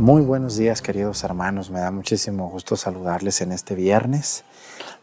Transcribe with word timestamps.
Muy 0.00 0.22
buenos 0.22 0.56
días 0.56 0.80
queridos 0.80 1.22
hermanos, 1.24 1.68
me 1.70 1.80
da 1.80 1.90
muchísimo 1.90 2.48
gusto 2.48 2.74
saludarles 2.74 3.42
en 3.42 3.52
este 3.52 3.74
viernes, 3.74 4.44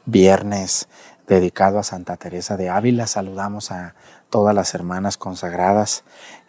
viernes 0.07 0.87
dedicado 1.27 1.77
a 1.77 1.83
Santa 1.83 2.17
Teresa 2.17 2.57
de 2.57 2.69
Ávila. 2.69 3.05
Saludamos 3.05 3.69
a 3.69 3.93
todas 4.31 4.55
las 4.55 4.73
hermanas 4.73 5.17
consagradas 5.17 6.03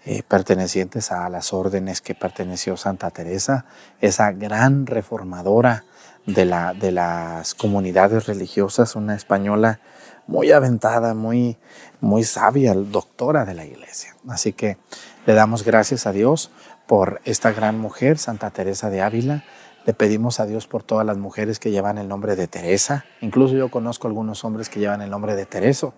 eh, 0.07 0.23
pertenecientes 0.27 1.13
a 1.13 1.29
las 1.29 1.53
órdenes 1.53 2.01
que 2.01 2.15
perteneció 2.15 2.79
Santa 2.79 3.11
Teresa, 3.11 3.67
esa 4.01 4.33
gran 4.33 4.87
reformadora 4.87 5.85
de, 6.25 6.47
la, 6.47 6.73
de 6.73 6.91
las 6.91 7.55
comunidades 7.55 8.27
religiosas, 8.29 8.97
una 8.97 9.15
española 9.15 9.81
muy 10.27 10.53
aventada, 10.53 11.13
muy, 11.13 11.59
muy 12.01 12.25
sabia, 12.25 12.73
doctora 12.73 13.45
de 13.45 13.53
la 13.53 13.67
iglesia. 13.67 14.17
Así 14.27 14.55
que 14.55 14.79
le 15.27 15.35
damos 15.35 15.65
gracias 15.65 16.07
a 16.07 16.13
Dios 16.13 16.51
por 16.89 17.21
esta 17.25 17.53
gran 17.53 17.79
mujer, 17.79 18.19
Santa 18.19 18.51
Teresa 18.51 18.91
de 18.91 19.03
Ávila. 19.03 19.45
Le 19.85 19.93
pedimos 19.93 20.41
a 20.41 20.47
Dios 20.47 20.67
por 20.67 20.83
todas 20.83 21.07
las 21.07 21.19
mujeres 21.19 21.61
que 21.61 21.71
llevan 21.71 21.99
el 21.99 22.09
nombre 22.09 22.35
de 22.35 22.49
Teresa. 22.49 23.05
Incluso 23.21 23.55
yo 23.55 23.71
conozco 23.71 24.09
algunos 24.09 24.43
hombres 24.43 24.69
que 24.69 24.81
llevan 24.81 25.03
el 25.03 25.11
nombre 25.11 25.37
de 25.37 25.47
Tereso. 25.47 25.95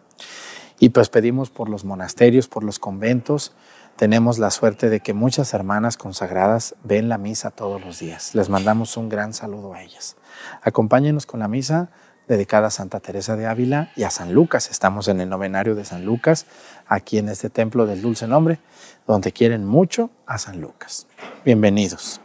Y 0.81 0.91
pues 0.91 1.09
pedimos 1.09 1.49
por 1.49 1.69
los 1.69 1.85
monasterios, 1.85 2.49
por 2.49 2.65
los 2.65 2.79
conventos. 2.79 3.55
Tenemos 3.97 4.39
la 4.39 4.51
suerte 4.51 4.89
de 4.89 5.01
que 5.01 5.15
muchas 5.15 5.55
hermanas 5.55 5.97
consagradas 5.97 6.75
ven 6.83 7.09
la 7.09 7.19
misa 7.19 7.51
todos 7.51 7.81
los 7.85 8.01
días. 8.01 8.35
Les 8.35 8.49
mandamos 8.49 8.97
un 8.97 9.09
gran 9.09 9.33
saludo 9.33 9.75
a 9.75 9.83
ellas. 9.83 10.17
Acompáñenos 10.63 11.25
con 11.25 11.41
la 11.41 11.49
misa 11.49 11.91
dedicada 12.31 12.69
a 12.69 12.71
Santa 12.71 13.01
Teresa 13.01 13.37
de 13.37 13.47
Ávila 13.47 13.91
y 13.97 14.05
a 14.05 14.11
San 14.11 14.33
Lucas. 14.33 14.71
Estamos 14.71 15.09
en 15.09 15.21
el 15.21 15.29
novenario 15.29 15.75
de 15.75 15.85
San 15.85 16.05
Lucas, 16.05 16.47
aquí 16.91 17.17
en 17.17 17.31
este 17.31 17.49
templo 17.49 17.87
del 17.87 18.03
Dulce 18.03 18.27
Nombre, 18.27 18.59
donde 19.07 19.33
quieren 19.33 19.65
mucho 19.65 20.11
a 20.27 20.37
San 20.37 20.61
Lucas. 20.61 21.07
Bienvenidos. 21.45 22.21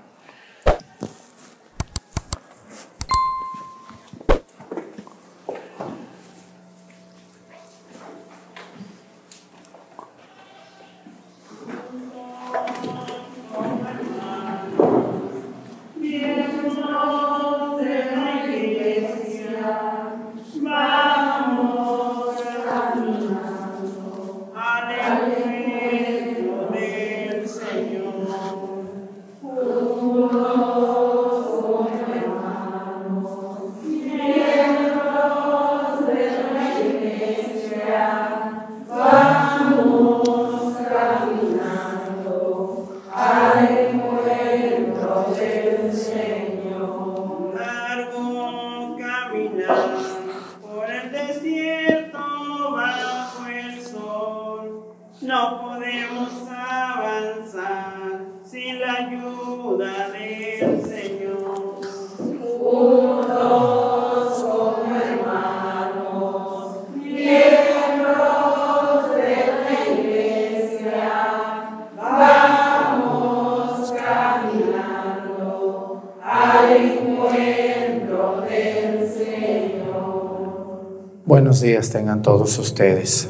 Tengan 81.90 82.22
todos 82.22 82.58
ustedes. 82.60 83.30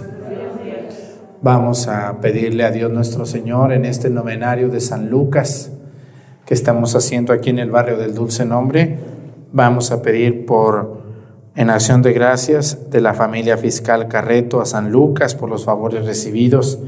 Vamos 1.42 1.88
a 1.88 2.22
pedirle 2.22 2.64
a 2.64 2.72
Dios 2.72 2.92
nuestro 2.92 3.26
Señor 3.26 3.72
en 3.72 3.86
este 3.86 4.10
novenario 4.10 4.70
de 4.70 4.80
San 4.80 5.10
Lucas 5.10 5.72
que 6.46 6.54
estamos 6.54 6.96
haciendo 6.96 7.34
aquí 7.34 7.50
en 7.50 7.60
el 7.60 7.72
barrio 7.72 7.98
del 7.98 8.14
Dulce 8.14 8.46
Nombre. 8.46 8.98
Vamos 9.52 9.92
a 9.92 10.02
pedir 10.02 10.46
por, 10.46 11.02
en 11.56 11.70
acción 11.70 12.02
de 12.02 12.14
gracias, 12.14 12.90
de 12.92 13.02
la 13.02 13.14
familia 13.14 13.58
fiscal 13.58 14.08
Carreto 14.08 14.62
a 14.62 14.66
San 14.66 14.92
Lucas 14.92 15.36
por 15.36 15.50
los 15.50 15.66
favores 15.66 16.06
recibidos. 16.06 16.80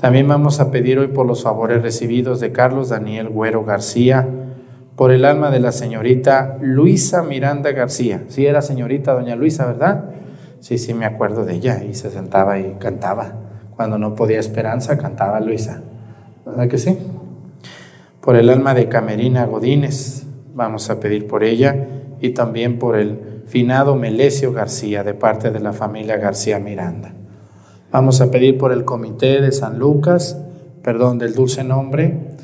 También 0.00 0.28
vamos 0.28 0.60
a 0.60 0.70
pedir 0.70 0.98
hoy 0.98 1.08
por 1.08 1.26
los 1.26 1.42
favores 1.42 1.82
recibidos 1.82 2.40
de 2.40 2.52
Carlos 2.52 2.88
Daniel 2.88 3.28
Güero 3.28 3.64
García, 3.64 4.28
por 4.96 5.12
el 5.12 5.24
alma 5.24 5.50
de 5.50 5.60
la 5.60 5.72
señorita 5.72 6.58
Luisa 6.60 7.22
Miranda 7.22 7.72
García. 7.72 8.24
Sí, 8.28 8.46
era 8.46 8.62
señorita 8.62 9.12
doña 9.12 9.36
Luisa, 9.36 9.66
¿verdad? 9.66 10.04
Sí, 10.60 10.76
sí, 10.76 10.92
me 10.92 11.06
acuerdo 11.06 11.46
de 11.46 11.54
ella 11.54 11.82
y 11.84 11.94
se 11.94 12.10
sentaba 12.10 12.58
y 12.58 12.74
cantaba. 12.78 13.32
Cuando 13.76 13.96
no 13.96 14.14
podía 14.14 14.38
esperanza, 14.38 14.98
cantaba 14.98 15.40
Luisa. 15.40 15.80
¿Verdad 16.44 16.68
que 16.68 16.76
sí? 16.76 16.98
Por 18.20 18.36
el 18.36 18.50
alma 18.50 18.74
de 18.74 18.90
Camerina 18.90 19.46
Godínez, 19.46 20.24
vamos 20.54 20.90
a 20.90 21.00
pedir 21.00 21.26
por 21.26 21.44
ella 21.44 21.86
y 22.20 22.30
también 22.30 22.78
por 22.78 22.98
el 22.98 23.42
finado 23.46 23.96
Melesio 23.96 24.52
García 24.52 25.02
de 25.02 25.14
parte 25.14 25.50
de 25.50 25.60
la 25.60 25.72
familia 25.72 26.18
García 26.18 26.58
Miranda. 26.58 27.14
Vamos 27.90 28.20
a 28.20 28.30
pedir 28.30 28.58
por 28.58 28.72
el 28.72 28.84
comité 28.84 29.40
de 29.40 29.52
San 29.52 29.78
Lucas, 29.78 30.38
perdón, 30.82 31.18
del 31.18 31.34
dulce 31.34 31.64
nombre, 31.64 32.36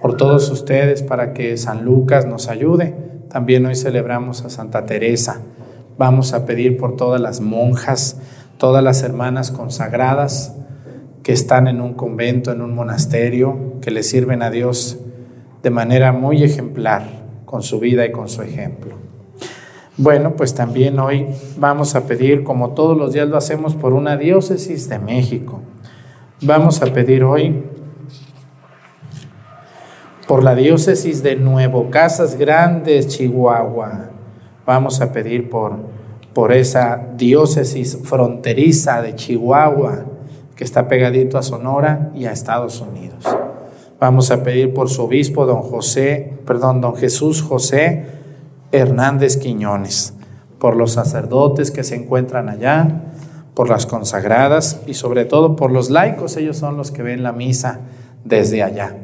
por 0.00 0.16
todos 0.16 0.48
ustedes 0.48 1.02
para 1.02 1.32
que 1.32 1.56
San 1.56 1.84
Lucas 1.84 2.24
nos 2.24 2.46
ayude. 2.46 2.94
También 3.28 3.66
hoy 3.66 3.74
celebramos 3.74 4.44
a 4.44 4.50
Santa 4.50 4.86
Teresa 4.86 5.40
Vamos 5.96 6.32
a 6.32 6.44
pedir 6.44 6.76
por 6.76 6.96
todas 6.96 7.20
las 7.20 7.40
monjas, 7.40 8.20
todas 8.58 8.82
las 8.82 9.02
hermanas 9.02 9.50
consagradas 9.50 10.56
que 11.22 11.32
están 11.32 11.68
en 11.68 11.80
un 11.80 11.94
convento, 11.94 12.52
en 12.52 12.60
un 12.60 12.74
monasterio, 12.74 13.80
que 13.80 13.90
le 13.90 14.02
sirven 14.02 14.42
a 14.42 14.50
Dios 14.50 14.98
de 15.62 15.70
manera 15.70 16.12
muy 16.12 16.42
ejemplar 16.42 17.04
con 17.46 17.62
su 17.62 17.80
vida 17.80 18.04
y 18.04 18.12
con 18.12 18.28
su 18.28 18.42
ejemplo. 18.42 18.96
Bueno, 19.96 20.34
pues 20.34 20.54
también 20.54 20.98
hoy 20.98 21.28
vamos 21.56 21.94
a 21.94 22.06
pedir, 22.06 22.42
como 22.42 22.70
todos 22.70 22.96
los 22.96 23.12
días 23.12 23.28
lo 23.28 23.36
hacemos, 23.36 23.76
por 23.76 23.92
una 23.92 24.16
diócesis 24.16 24.88
de 24.88 24.98
México. 24.98 25.60
Vamos 26.42 26.82
a 26.82 26.86
pedir 26.86 27.22
hoy 27.22 27.62
por 30.26 30.42
la 30.42 30.56
diócesis 30.56 31.22
de 31.22 31.36
Nuevo 31.36 31.90
Casas 31.90 32.36
Grandes, 32.36 33.06
Chihuahua. 33.06 34.10
Vamos 34.66 35.00
a 35.00 35.12
pedir 35.12 35.50
por, 35.50 35.76
por 36.32 36.52
esa 36.52 37.08
diócesis 37.16 37.98
fronteriza 38.02 39.02
de 39.02 39.14
Chihuahua 39.14 40.04
que 40.56 40.64
está 40.64 40.88
pegadito 40.88 41.36
a 41.36 41.42
Sonora 41.42 42.10
y 42.14 42.26
a 42.26 42.32
Estados 42.32 42.80
Unidos. 42.80 43.24
Vamos 44.00 44.30
a 44.30 44.42
pedir 44.42 44.74
por 44.74 44.88
su 44.88 45.02
obispo, 45.02 45.46
don 45.46 45.62
José, 45.62 46.34
perdón, 46.46 46.80
don 46.80 46.96
Jesús 46.96 47.42
José 47.42 48.06
Hernández 48.72 49.36
Quiñones, 49.36 50.14
por 50.58 50.76
los 50.76 50.92
sacerdotes 50.92 51.70
que 51.70 51.84
se 51.84 51.94
encuentran 51.96 52.48
allá, 52.48 53.02
por 53.54 53.68
las 53.68 53.86
consagradas 53.86 54.80
y 54.86 54.94
sobre 54.94 55.24
todo 55.24 55.56
por 55.56 55.70
los 55.70 55.90
laicos, 55.90 56.36
ellos 56.36 56.56
son 56.56 56.76
los 56.76 56.90
que 56.90 57.02
ven 57.02 57.22
la 57.22 57.32
misa 57.32 57.80
desde 58.24 58.62
allá. 58.62 58.96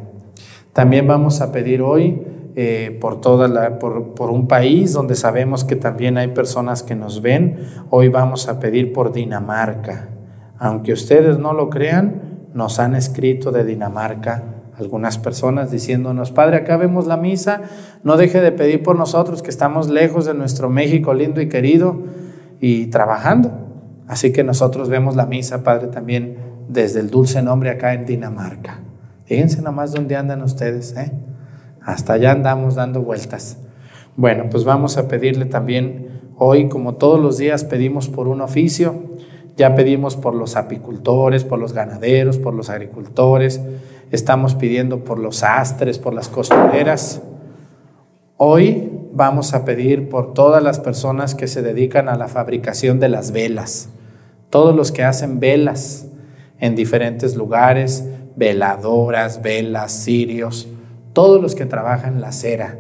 También 0.73 1.07
vamos 1.07 1.41
a 1.41 1.53
pedir 1.53 1.83
hoy 1.83 2.21
eh, 2.63 2.99
por, 3.01 3.23
toda 3.23 3.49
la, 3.49 3.79
por, 3.79 4.13
por, 4.13 4.29
un 4.29 4.47
país 4.47 4.93
donde 4.93 5.15
sabemos 5.15 5.65
que 5.65 5.77
también 5.77 6.19
hay 6.19 6.29
personas 6.29 6.83
que 6.83 6.95
nos 6.95 7.23
ven. 7.23 7.57
Hoy 7.89 8.11
vamos 8.11 8.49
a 8.49 8.61
pedir 8.61 8.93
por 8.93 9.13
Dinamarca. 9.15 10.11
Aunque 10.59 10.93
ustedes 10.93 11.39
no 11.39 11.55
lo 11.55 11.71
crean, 11.71 12.51
nos 12.53 12.79
han 12.79 12.95
escrito 12.95 13.51
de 13.51 13.65
Dinamarca 13.65 14.45
algunas 14.79 15.17
personas 15.17 15.71
diciéndonos, 15.71 16.33
Padre, 16.33 16.59
acá 16.59 16.77
vemos 16.77 17.07
la 17.07 17.17
misa, 17.17 17.63
no 18.03 18.19
deje 18.19 18.43
de 18.43 18.53
pedir 18.53 18.83
por 18.83 18.95
nosotros 18.95 19.41
que 19.41 19.49
estamos 19.49 19.89
lejos 19.89 20.27
de 20.27 20.35
nuestro 20.35 20.69
México 20.69 21.15
lindo 21.15 21.41
y 21.41 21.49
querido 21.49 22.03
y 22.61 22.89
trabajando. 22.89 23.53
Así 24.07 24.35
que 24.35 24.45
nosotros 24.45 24.91
vemos 24.91 25.17
la 25.17 25.25
misa, 25.25 25.63
Padre, 25.63 25.87
también 25.87 26.37
desde 26.69 27.01
el 27.01 27.09
dulce 27.09 27.41
nombre 27.41 27.71
acá 27.71 27.95
en 27.95 28.05
Dinamarca. 28.05 28.81
Fíjense 29.25 29.63
nomás 29.63 29.93
dónde 29.93 30.15
andan 30.15 30.43
ustedes, 30.43 30.95
¿eh? 30.99 31.11
Hasta 31.85 32.15
allá 32.15 32.33
andamos 32.33 32.75
dando 32.75 33.03
vueltas. 33.03 33.59
Bueno, 34.17 34.45
pues 34.51 34.65
vamos 34.65 34.97
a 34.97 35.09
pedirle 35.09 35.47
también 35.47 36.21
hoy, 36.37 36.69
como 36.69 36.95
todos 36.95 37.21
los 37.21 37.39
días, 37.39 37.65
pedimos 37.65 38.09
por 38.09 38.29
un 38.29 38.41
oficio. 38.41 39.11
Ya 39.57 39.75
pedimos 39.75 40.17
por 40.17 40.35
los 40.35 40.57
apicultores, 40.57 41.45
por 41.45 41.59
los 41.59 41.73
ganaderos, 41.73 42.39
por 42.39 42.55
los 42.55 42.71
agricultores. 42.71 43.61
Estamos 44.11 44.55
pidiendo 44.55 45.05
por 45.05 45.19
los 45.19 45.43
astres, 45.43 45.99
por 45.99 46.15
las 46.15 46.29
costureras. 46.29 47.23
Hoy 48.37 48.91
vamos 49.13 49.55
a 49.55 49.65
pedir 49.65 50.09
por 50.09 50.33
todas 50.33 50.63
las 50.63 50.81
personas 50.81 51.35
que 51.35 51.47
se 51.47 51.63
dedican 51.63 52.09
a 52.09 52.17
la 52.17 52.29
fabricación 52.29 53.01
de 53.01 53.09
las 53.09 53.33
velas, 53.33 53.91
todos 54.49 54.75
los 54.75 54.93
que 54.93 55.05
hacen 55.05 55.41
velas 55.41 56.07
en 56.59 56.75
diferentes 56.75 57.37
lugares, 57.37 58.07
veladoras, 58.37 59.43
velas, 59.43 59.93
cirios, 59.93 60.69
todos 61.13 61.41
los 61.41 61.55
que 61.55 61.67
trabajan 61.67 62.21
la 62.21 62.33
cera 62.33 62.79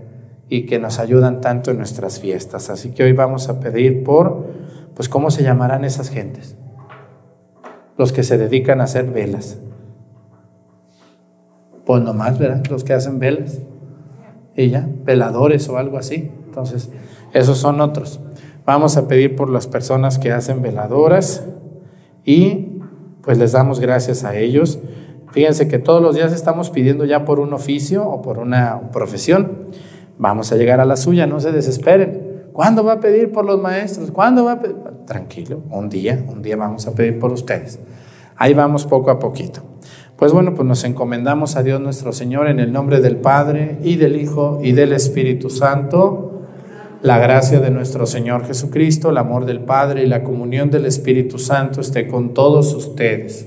y 0.48 0.66
que 0.66 0.78
nos 0.78 0.98
ayudan 0.98 1.40
tanto 1.40 1.70
en 1.70 1.78
nuestras 1.78 2.20
fiestas. 2.20 2.70
Así 2.70 2.90
que 2.90 3.04
hoy 3.04 3.12
vamos 3.12 3.48
a 3.48 3.60
pedir 3.60 4.02
por, 4.02 4.46
pues, 4.94 5.08
¿cómo 5.08 5.30
se 5.30 5.42
llamarán 5.42 5.84
esas 5.84 6.10
gentes? 6.10 6.56
Los 7.96 8.12
que 8.12 8.22
se 8.22 8.38
dedican 8.38 8.80
a 8.80 8.84
hacer 8.84 9.06
velas. 9.10 9.58
Pues 11.84 12.02
nomás, 12.02 12.38
¿verdad? 12.38 12.64
Los 12.68 12.84
que 12.84 12.92
hacen 12.92 13.18
velas. 13.18 13.58
Y 14.56 14.70
ya, 14.70 14.88
veladores 15.04 15.68
o 15.68 15.78
algo 15.78 15.98
así. 15.98 16.30
Entonces, 16.46 16.90
esos 17.32 17.58
son 17.58 17.80
otros. 17.80 18.20
Vamos 18.66 18.96
a 18.96 19.08
pedir 19.08 19.36
por 19.36 19.50
las 19.50 19.66
personas 19.66 20.18
que 20.18 20.32
hacen 20.32 20.62
veladoras 20.62 21.44
y 22.24 22.80
pues 23.22 23.38
les 23.38 23.52
damos 23.52 23.80
gracias 23.80 24.24
a 24.24 24.36
ellos. 24.36 24.80
Fíjense 25.32 25.68
que 25.68 25.78
todos 25.78 26.02
los 26.02 26.14
días 26.14 26.32
estamos 26.32 26.70
pidiendo 26.70 27.04
ya 27.04 27.24
por 27.24 27.38
un 27.40 27.52
oficio 27.52 28.06
o 28.06 28.20
por 28.20 28.38
una 28.38 28.90
profesión. 28.90 29.68
Vamos 30.18 30.52
a 30.52 30.56
llegar 30.56 30.80
a 30.80 30.84
la 30.84 30.96
suya, 30.96 31.26
no 31.26 31.40
se 31.40 31.52
desesperen. 31.52 32.48
¿Cuándo 32.52 32.84
va 32.84 32.94
a 32.94 33.00
pedir 33.00 33.30
por 33.30 33.44
los 33.44 33.60
maestros? 33.60 34.10
¿Cuándo 34.10 34.44
va 34.44 34.52
a 34.52 34.60
pedir? 34.60 34.76
Tranquilo, 35.06 35.62
un 35.70 35.88
día, 35.88 36.24
un 36.28 36.42
día 36.42 36.56
vamos 36.56 36.86
a 36.86 36.94
pedir 36.94 37.18
por 37.18 37.32
ustedes. 37.32 37.78
Ahí 38.36 38.54
vamos 38.54 38.86
poco 38.86 39.10
a 39.10 39.18
poquito. 39.18 39.62
Pues 40.16 40.32
bueno, 40.32 40.54
pues 40.54 40.66
nos 40.66 40.84
encomendamos 40.84 41.56
a 41.56 41.62
Dios 41.62 41.80
nuestro 41.80 42.12
Señor 42.12 42.48
en 42.48 42.60
el 42.60 42.72
nombre 42.72 43.00
del 43.00 43.16
Padre 43.16 43.78
y 43.82 43.96
del 43.96 44.20
Hijo 44.20 44.60
y 44.62 44.72
del 44.72 44.92
Espíritu 44.92 45.48
Santo. 45.48 46.42
La 47.02 47.18
gracia 47.18 47.60
de 47.60 47.70
nuestro 47.70 48.04
Señor 48.04 48.44
Jesucristo, 48.44 49.08
el 49.10 49.16
amor 49.16 49.46
del 49.46 49.60
Padre 49.60 50.02
y 50.02 50.06
la 50.06 50.22
comunión 50.22 50.70
del 50.70 50.84
Espíritu 50.84 51.38
Santo 51.38 51.80
esté 51.80 52.06
con 52.06 52.34
todos 52.34 52.74
ustedes. 52.74 53.46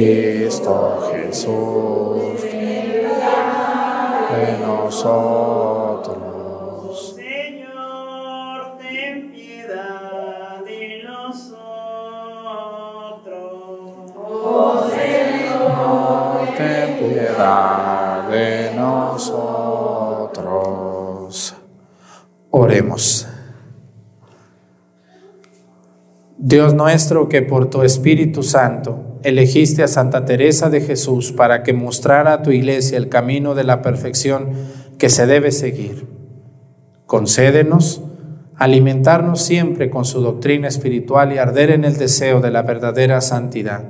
Cristo 0.00 1.12
Jesús, 1.12 2.40
de 2.42 2.56
nosotros. 4.64 6.16
Señor, 7.14 8.78
ten 8.78 9.30
piedad 9.30 10.64
de 10.64 11.02
nosotros. 11.04 11.60
Ten 16.56 16.98
piedad 16.98 18.28
de 18.30 18.72
nosotros. 18.74 19.60
Oremos. 22.48 23.28
Dios 26.38 26.72
nuestro, 26.72 27.28
que 27.28 27.42
por 27.42 27.68
tu 27.68 27.82
Espíritu 27.82 28.42
Santo 28.42 29.09
elegiste 29.22 29.82
a 29.82 29.88
Santa 29.88 30.24
Teresa 30.24 30.70
de 30.70 30.80
Jesús 30.80 31.32
para 31.32 31.62
que 31.62 31.72
mostrara 31.72 32.32
a 32.32 32.42
tu 32.42 32.50
iglesia 32.50 32.98
el 32.98 33.08
camino 33.08 33.54
de 33.54 33.64
la 33.64 33.82
perfección 33.82 34.50
que 34.98 35.08
se 35.10 35.26
debe 35.26 35.52
seguir. 35.52 36.06
Concédenos 37.06 38.02
alimentarnos 38.56 39.40
siempre 39.40 39.88
con 39.88 40.04
su 40.04 40.20
doctrina 40.20 40.68
espiritual 40.68 41.32
y 41.32 41.38
arder 41.38 41.70
en 41.70 41.84
el 41.86 41.96
deseo 41.96 42.40
de 42.40 42.50
la 42.50 42.62
verdadera 42.62 43.22
santidad. 43.22 43.84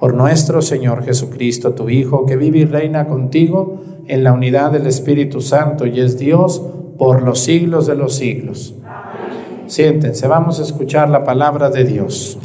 Por 0.00 0.14
nuestro 0.14 0.62
Señor 0.62 1.04
Jesucristo, 1.04 1.74
tu 1.74 1.90
Hijo, 1.90 2.24
que 2.24 2.36
vive 2.36 2.60
y 2.60 2.64
reina 2.64 3.06
contigo 3.06 3.82
en 4.06 4.24
la 4.24 4.32
unidad 4.32 4.72
del 4.72 4.86
Espíritu 4.86 5.42
Santo 5.42 5.84
y 5.86 6.00
es 6.00 6.18
Dios 6.18 6.62
por 6.96 7.22
los 7.22 7.40
siglos 7.40 7.86
de 7.86 7.96
los 7.96 8.16
siglos. 8.16 8.74
Siéntense, 9.66 10.26
vamos 10.26 10.58
a 10.58 10.62
escuchar 10.62 11.10
la 11.10 11.24
palabra 11.24 11.68
de 11.68 11.84
Dios. 11.84 12.38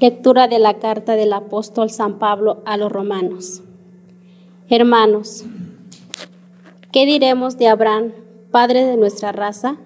Lectura 0.00 0.48
de 0.48 0.58
la 0.58 0.78
carta 0.78 1.14
del 1.14 1.30
apóstol 1.34 1.90
San 1.90 2.18
Pablo 2.18 2.62
a 2.64 2.78
los 2.78 2.90
romanos. 2.90 3.60
Hermanos, 4.70 5.44
¿qué 6.90 7.04
diremos 7.04 7.58
de 7.58 7.68
Abraham, 7.68 8.12
padre 8.50 8.86
de 8.86 8.96
nuestra 8.96 9.30
raza? 9.30 9.76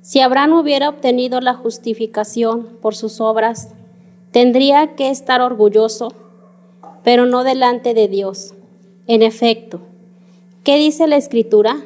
Si 0.00 0.18
Abraham 0.18 0.54
hubiera 0.54 0.88
obtenido 0.88 1.40
la 1.40 1.54
justificación 1.54 2.66
por 2.82 2.96
sus 2.96 3.20
obras, 3.20 3.68
tendría 4.32 4.96
que 4.96 5.10
estar 5.10 5.40
orgulloso, 5.40 6.12
pero 7.04 7.24
no 7.24 7.44
delante 7.44 7.94
de 7.94 8.08
Dios. 8.08 8.54
En 9.06 9.22
efecto, 9.22 9.82
¿qué 10.64 10.78
dice 10.78 11.06
la 11.06 11.16
escritura? 11.16 11.76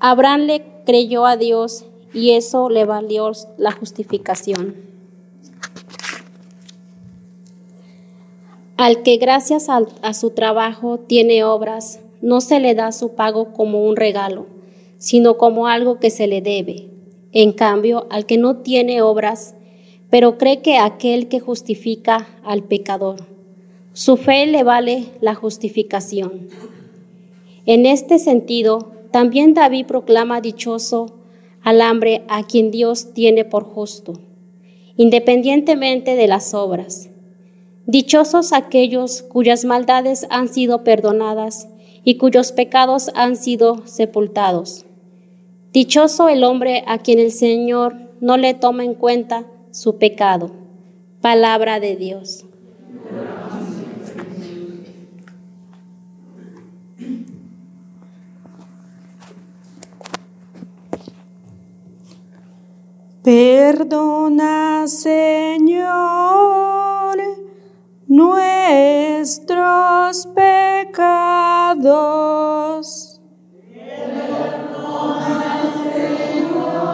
Abraham 0.00 0.40
le 0.40 0.64
creyó 0.84 1.24
a 1.24 1.36
Dios 1.36 1.84
y 2.12 2.32
eso 2.32 2.68
le 2.68 2.84
valió 2.84 3.30
la 3.58 3.70
justificación. 3.70 4.97
Al 8.78 9.02
que 9.02 9.16
gracias 9.16 9.66
a, 9.68 10.14
su 10.14 10.30
trabajo 10.30 11.00
tiene 11.00 11.42
obras, 11.42 11.98
no 12.22 12.40
se 12.40 12.60
le 12.60 12.76
da 12.76 12.92
su 12.92 13.16
pago 13.16 13.52
como 13.52 13.84
un 13.84 13.96
regalo, 13.96 14.46
sino 14.98 15.36
como 15.36 15.66
algo 15.66 15.98
que 15.98 16.10
se 16.10 16.28
le 16.28 16.42
debe. 16.42 16.86
En 17.32 17.50
cambio, 17.50 18.06
al 18.08 18.24
que 18.24 18.38
no 18.38 18.58
tiene 18.58 19.02
obras, 19.02 19.56
pero 20.10 20.38
cree 20.38 20.62
que 20.62 20.78
aquel 20.78 21.26
que 21.26 21.40
justifica 21.40 22.28
al 22.44 22.62
pecador, 22.62 23.26
su 23.94 24.16
fe 24.16 24.46
le 24.46 24.62
vale 24.62 25.06
la 25.20 25.34
justificación. 25.34 26.46
En 27.66 27.84
este 27.84 28.20
sentido, 28.20 28.92
también 29.10 29.54
David 29.54 29.86
proclama 29.86 30.40
dichoso 30.40 31.16
al 31.64 31.80
hambre 31.80 32.22
a 32.28 32.44
quien 32.44 32.70
Dios 32.70 33.12
tiene 33.12 33.44
por 33.44 33.64
justo, 33.64 34.20
independientemente 34.96 36.14
de 36.14 36.28
las 36.28 36.54
obras. 36.54 37.07
Dichosos 37.90 38.52
aquellos 38.52 39.22
cuyas 39.22 39.64
maldades 39.64 40.26
han 40.28 40.48
sido 40.48 40.84
perdonadas 40.84 41.68
y 42.04 42.18
cuyos 42.18 42.52
pecados 42.52 43.10
han 43.14 43.34
sido 43.34 43.86
sepultados. 43.86 44.84
Dichoso 45.72 46.28
el 46.28 46.44
hombre 46.44 46.84
a 46.86 46.98
quien 46.98 47.18
el 47.18 47.32
Señor 47.32 47.96
no 48.20 48.36
le 48.36 48.52
toma 48.52 48.84
en 48.84 48.92
cuenta 48.92 49.46
su 49.70 49.96
pecado. 49.96 50.50
Palabra 51.22 51.80
de 51.80 51.96
Dios. 51.96 52.44
Perdona, 74.48 75.60
Señor, 75.82 76.88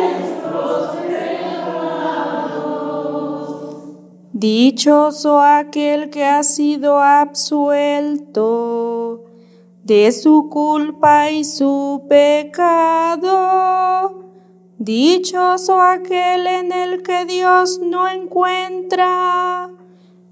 nuestros 0.00 0.88
pecados. 1.06 1.90
Dichoso 4.32 5.38
aquel 5.42 6.08
que 6.08 6.24
ha 6.24 6.42
sido 6.42 6.98
absuelto 7.02 8.40
de 9.84 10.10
su 10.10 10.48
culpa 10.48 11.30
y 11.30 11.44
su 11.44 12.06
pecado. 12.08 13.50
Dichoso 14.82 15.78
aquel 15.78 16.46
en 16.46 16.72
el 16.72 17.02
que 17.02 17.26
Dios 17.26 17.80
no 17.82 18.08
encuentra 18.08 19.68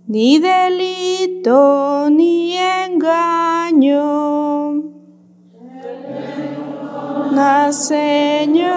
ni 0.06 0.38
delito 0.38 2.08
ni 2.08 2.56
engaño. 2.56 4.04
Na 7.30 7.74
Señor 7.74 8.72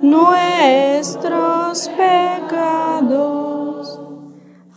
nuestros 0.00 1.90
pecados. 1.90 4.00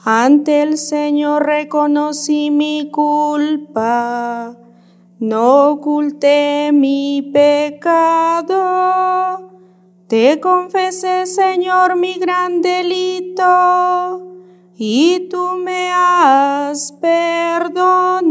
Ante 0.03 0.63
el 0.63 0.77
Señor 0.77 1.45
reconocí 1.45 2.51
mi 2.51 2.91
culpa, 2.91 4.57
no 5.19 5.71
oculté 5.71 6.71
mi 6.73 7.21
pecado. 7.33 8.57
Te 10.07 10.39
confesé, 10.39 11.25
Señor, 11.25 11.95
mi 11.97 12.13
gran 12.13 12.61
delito, 12.61 14.35
y 14.75 15.27
tú 15.29 15.57
me 15.63 15.91
has 15.93 16.93
perdonado. 16.93 18.27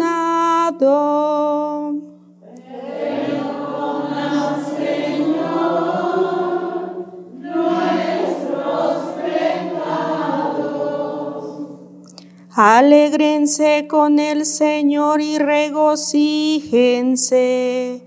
Alégrense 12.59 13.87
con 13.87 14.19
el 14.19 14.47
Señor 14.47 15.21
y 15.21 15.37
regocíjense 15.37 18.03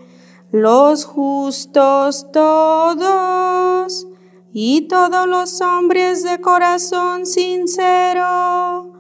los 0.51 1.06
justos 1.06 2.32
todos 2.32 4.08
y 4.51 4.88
todos 4.88 5.27
los 5.27 5.62
hombres 5.62 6.24
de 6.24 6.41
corazón 6.41 7.27
sincero 7.27 8.94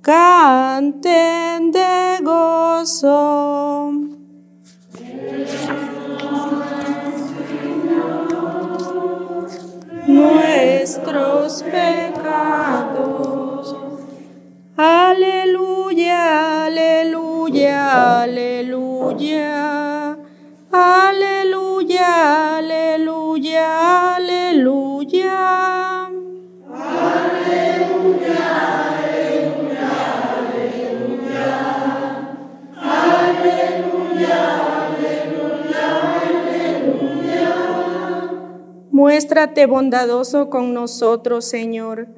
canten 0.00 1.72
de 1.72 2.20
gozo. 2.22 3.92
Nuestros 10.06 11.62
pecados. 11.64 13.25
Aleluya, 14.78 16.66
aleluya, 16.66 18.20
aleluya. 18.20 20.18
Aleluya, 20.70 22.56
aleluya, 22.58 24.16
aleluya. 24.16 25.36
Muéstrate 38.90 39.66
bondadoso 39.66 40.50
con 40.50 40.74
nosotros, 40.74 41.46
Señor, 41.46 42.08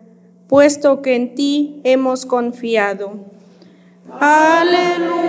puesto 0.49 1.03
que 1.03 1.15
en 1.15 1.35
ti 1.35 1.81
hemos 1.85 2.27
confiado. 2.27 3.13
Aleluya. 4.19 5.29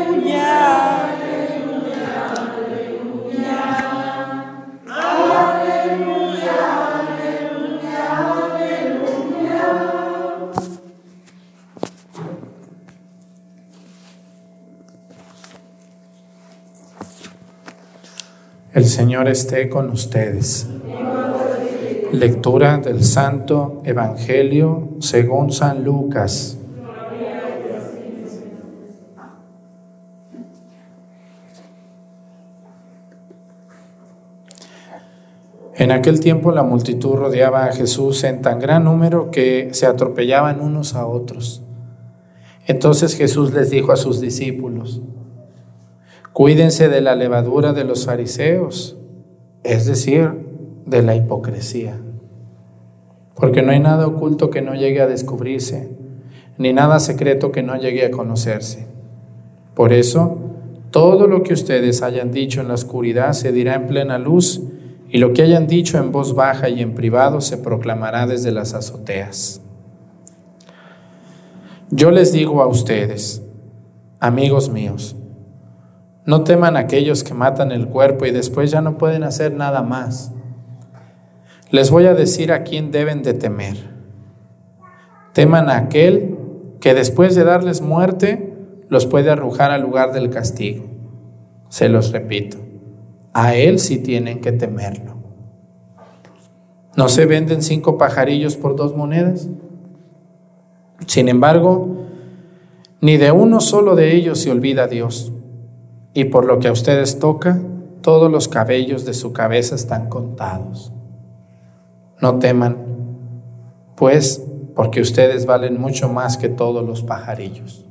El 18.72 18.86
Señor 18.86 19.28
esté 19.28 19.68
con 19.68 19.90
ustedes. 19.90 20.68
Lectura 22.12 22.80
del 22.80 23.04
Santo 23.04 23.84
Evangelio 23.86 24.90
según 25.00 25.52
San 25.52 25.84
Lucas. 25.84 26.58
En 35.76 35.92
aquel 35.92 36.20
tiempo 36.20 36.52
la 36.52 36.64
multitud 36.64 37.14
rodeaba 37.14 37.66
a 37.66 37.74
Jesús 37.74 38.24
en 38.24 38.42
tan 38.42 38.60
gran 38.60 38.86
número 38.86 39.30
que 39.30 39.70
se 39.74 39.86
atropellaban 39.86 40.62
unos 40.62 40.96
a 40.96 41.06
otros. 41.06 41.62
Entonces 42.66 43.16
Jesús 43.16 43.54
les 43.54 43.70
dijo 43.70 43.92
a 43.92 43.98
sus 43.98 44.20
discípulos, 44.20 45.02
cuídense 46.34 46.90
de 46.90 47.02
la 47.02 47.16
levadura 47.16 47.72
de 47.74 47.84
los 47.84 48.08
fariseos, 48.08 48.98
es 49.64 49.86
decir, 49.86 50.49
de 50.90 51.04
la 51.04 51.16
hipocresía. 51.16 51.98
Porque 53.36 53.62
no 53.62 53.72
hay 53.72 53.80
nada 53.80 54.08
oculto 54.08 54.50
que 54.50 54.62
no 54.62 54.74
llegue 54.74 55.02
a 55.02 55.08
descubrirse, 55.08 55.90
ni 56.58 56.74
nada 56.74 57.00
secreto 57.00 57.52
que 57.52 57.64
no 57.64 57.76
llegue 57.78 58.06
a 58.06 58.12
conocerse. 58.12 58.88
Por 59.76 59.94
eso, 59.94 60.38
todo 60.92 61.28
lo 61.28 61.44
que 61.44 61.54
ustedes 61.54 62.02
hayan 62.02 62.32
dicho 62.32 62.62
en 62.62 62.68
la 62.68 62.74
oscuridad 62.74 63.34
se 63.34 63.52
dirá 63.52 63.76
en 63.76 63.88
plena 63.88 64.18
luz, 64.18 64.62
y 65.12 65.18
lo 65.18 65.34
que 65.34 65.42
hayan 65.42 65.68
dicho 65.68 65.98
en 65.98 66.12
voz 66.12 66.36
baja 66.36 66.70
y 66.70 66.82
en 66.82 66.94
privado 66.94 67.42
se 67.42 67.58
proclamará 67.58 68.28
desde 68.28 68.52
las 68.52 68.74
azoteas. 68.74 69.62
Yo 71.90 72.12
les 72.12 72.32
digo 72.32 72.62
a 72.62 72.68
ustedes, 72.68 73.42
amigos 74.20 74.70
míos, 74.70 75.16
no 76.26 76.44
teman 76.44 76.78
aquellos 76.78 77.24
que 77.24 77.34
matan 77.34 77.72
el 77.72 77.88
cuerpo 77.88 78.28
y 78.28 78.32
después 78.32 78.70
ya 78.70 78.82
no 78.82 79.00
pueden 79.00 79.24
hacer 79.24 79.54
nada 79.54 79.82
más. 79.82 80.32
Les 81.72 81.92
voy 81.92 82.06
a 82.06 82.16
decir 82.16 82.52
a 82.52 82.64
quién 82.64 82.90
deben 82.90 83.22
de 83.22 83.36
temer. 83.36 83.78
Teman 85.34 85.70
a 85.70 85.78
aquel 85.78 86.36
que 86.80 86.96
después 86.96 87.36
de 87.36 87.44
darles 87.44 87.82
muerte 87.82 88.56
los 88.88 89.06
puede 89.06 89.30
arrojar 89.30 89.70
al 89.70 89.84
lugar 89.84 90.12
del 90.12 90.32
castigo. 90.32 90.86
Se 91.70 91.88
los 91.88 92.12
repito, 92.12 92.58
a 93.34 93.54
él 93.54 93.78
sí 93.78 94.00
tienen 94.00 94.42
que 94.42 94.52
temerlo. 94.52 95.14
¿No 96.96 97.08
se 97.08 97.28
venden 97.28 97.62
cinco 97.62 98.00
pajarillos 98.00 98.58
por 98.58 98.76
dos 98.76 98.96
monedas? 98.96 99.48
Sin 101.06 101.30
embargo, 101.30 102.08
ni 103.00 103.18
de 103.18 103.32
uno 103.32 103.62
solo 103.62 103.96
de 103.96 104.16
ellos 104.16 104.40
se 104.40 104.50
olvida 104.50 104.88
Dios. 104.88 105.32
Y 106.16 106.26
por 106.26 106.46
lo 106.46 106.58
que 106.58 106.68
a 106.68 106.72
ustedes 106.72 107.20
toca, 107.20 107.62
todos 108.02 108.32
los 108.32 108.48
cabellos 108.48 109.06
de 109.06 109.14
su 109.14 109.34
cabeza 109.34 109.76
están 109.76 110.10
contados. 110.10 110.92
No 112.22 112.40
teman, 112.40 112.78
pues, 113.96 114.44
porque 114.76 115.02
ustedes 115.02 115.46
valen 115.46 115.80
mucho 115.80 116.10
más 116.10 116.38
que 116.38 116.50
todos 116.50 116.86
los 116.86 117.04
pajarillos. 117.04 117.86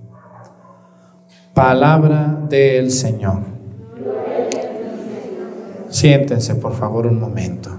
Palabra 1.55 2.39
del 2.49 2.91
Señor. 2.91 3.41
Siéntense, 5.89 6.55
por 6.55 6.75
favor, 6.75 7.07
un 7.07 7.19
momento. 7.19 7.71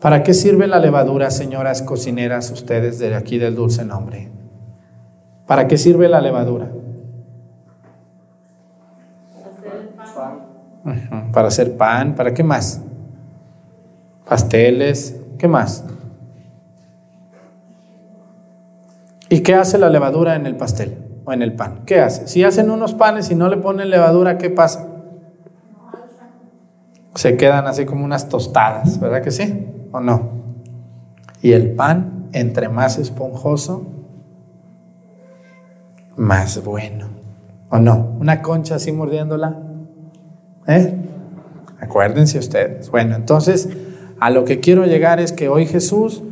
¿Para 0.00 0.22
qué 0.22 0.32
sirve 0.32 0.66
la 0.66 0.78
levadura, 0.78 1.30
señoras 1.30 1.82
cocineras, 1.82 2.50
ustedes 2.50 2.98
de 2.98 3.14
aquí 3.14 3.36
del 3.38 3.54
dulce 3.54 3.84
nombre? 3.84 4.30
¿Para 5.46 5.68
qué 5.68 5.76
sirve 5.76 6.08
la 6.08 6.20
levadura? 6.20 6.70
Ujú, 10.84 11.32
Para 11.32 11.48
hacer 11.48 11.76
pan, 11.76 12.14
¿para 12.14 12.32
qué 12.32 12.42
más? 12.42 12.80
Pasteles, 14.30 15.16
¿qué 15.38 15.48
más? 15.48 15.84
¿Y 19.28 19.40
qué 19.40 19.56
hace 19.56 19.76
la 19.76 19.90
levadura 19.90 20.36
en 20.36 20.46
el 20.46 20.56
pastel 20.56 20.98
o 21.24 21.32
en 21.32 21.42
el 21.42 21.54
pan? 21.54 21.82
¿Qué 21.84 22.00
hace? 22.00 22.28
Si 22.28 22.44
hacen 22.44 22.70
unos 22.70 22.94
panes 22.94 23.28
y 23.32 23.34
no 23.34 23.48
le 23.48 23.56
ponen 23.56 23.90
levadura, 23.90 24.38
¿qué 24.38 24.48
pasa? 24.48 24.86
se 27.16 27.36
quedan 27.36 27.66
así 27.66 27.86
como 27.86 28.04
unas 28.04 28.28
tostadas, 28.28 29.00
¿verdad 29.00 29.20
que 29.20 29.32
sí? 29.32 29.66
¿O 29.90 29.98
no? 29.98 30.30
Y 31.42 31.50
el 31.50 31.72
pan, 31.72 32.28
entre 32.32 32.68
más 32.68 32.98
esponjoso, 32.98 33.84
más 36.16 36.62
bueno. 36.62 37.08
¿O 37.68 37.80
no? 37.80 38.16
Una 38.20 38.42
concha 38.42 38.76
así 38.76 38.92
mordiéndola. 38.92 39.58
¿Eh? 40.68 40.94
Acuérdense 41.80 42.38
ustedes. 42.38 42.92
Bueno, 42.92 43.16
entonces, 43.16 43.68
a 44.20 44.30
lo 44.30 44.44
que 44.44 44.60
quiero 44.60 44.84
llegar 44.84 45.18
es 45.18 45.32
que 45.32 45.48
hoy 45.48 45.66
Jesús 45.66 46.22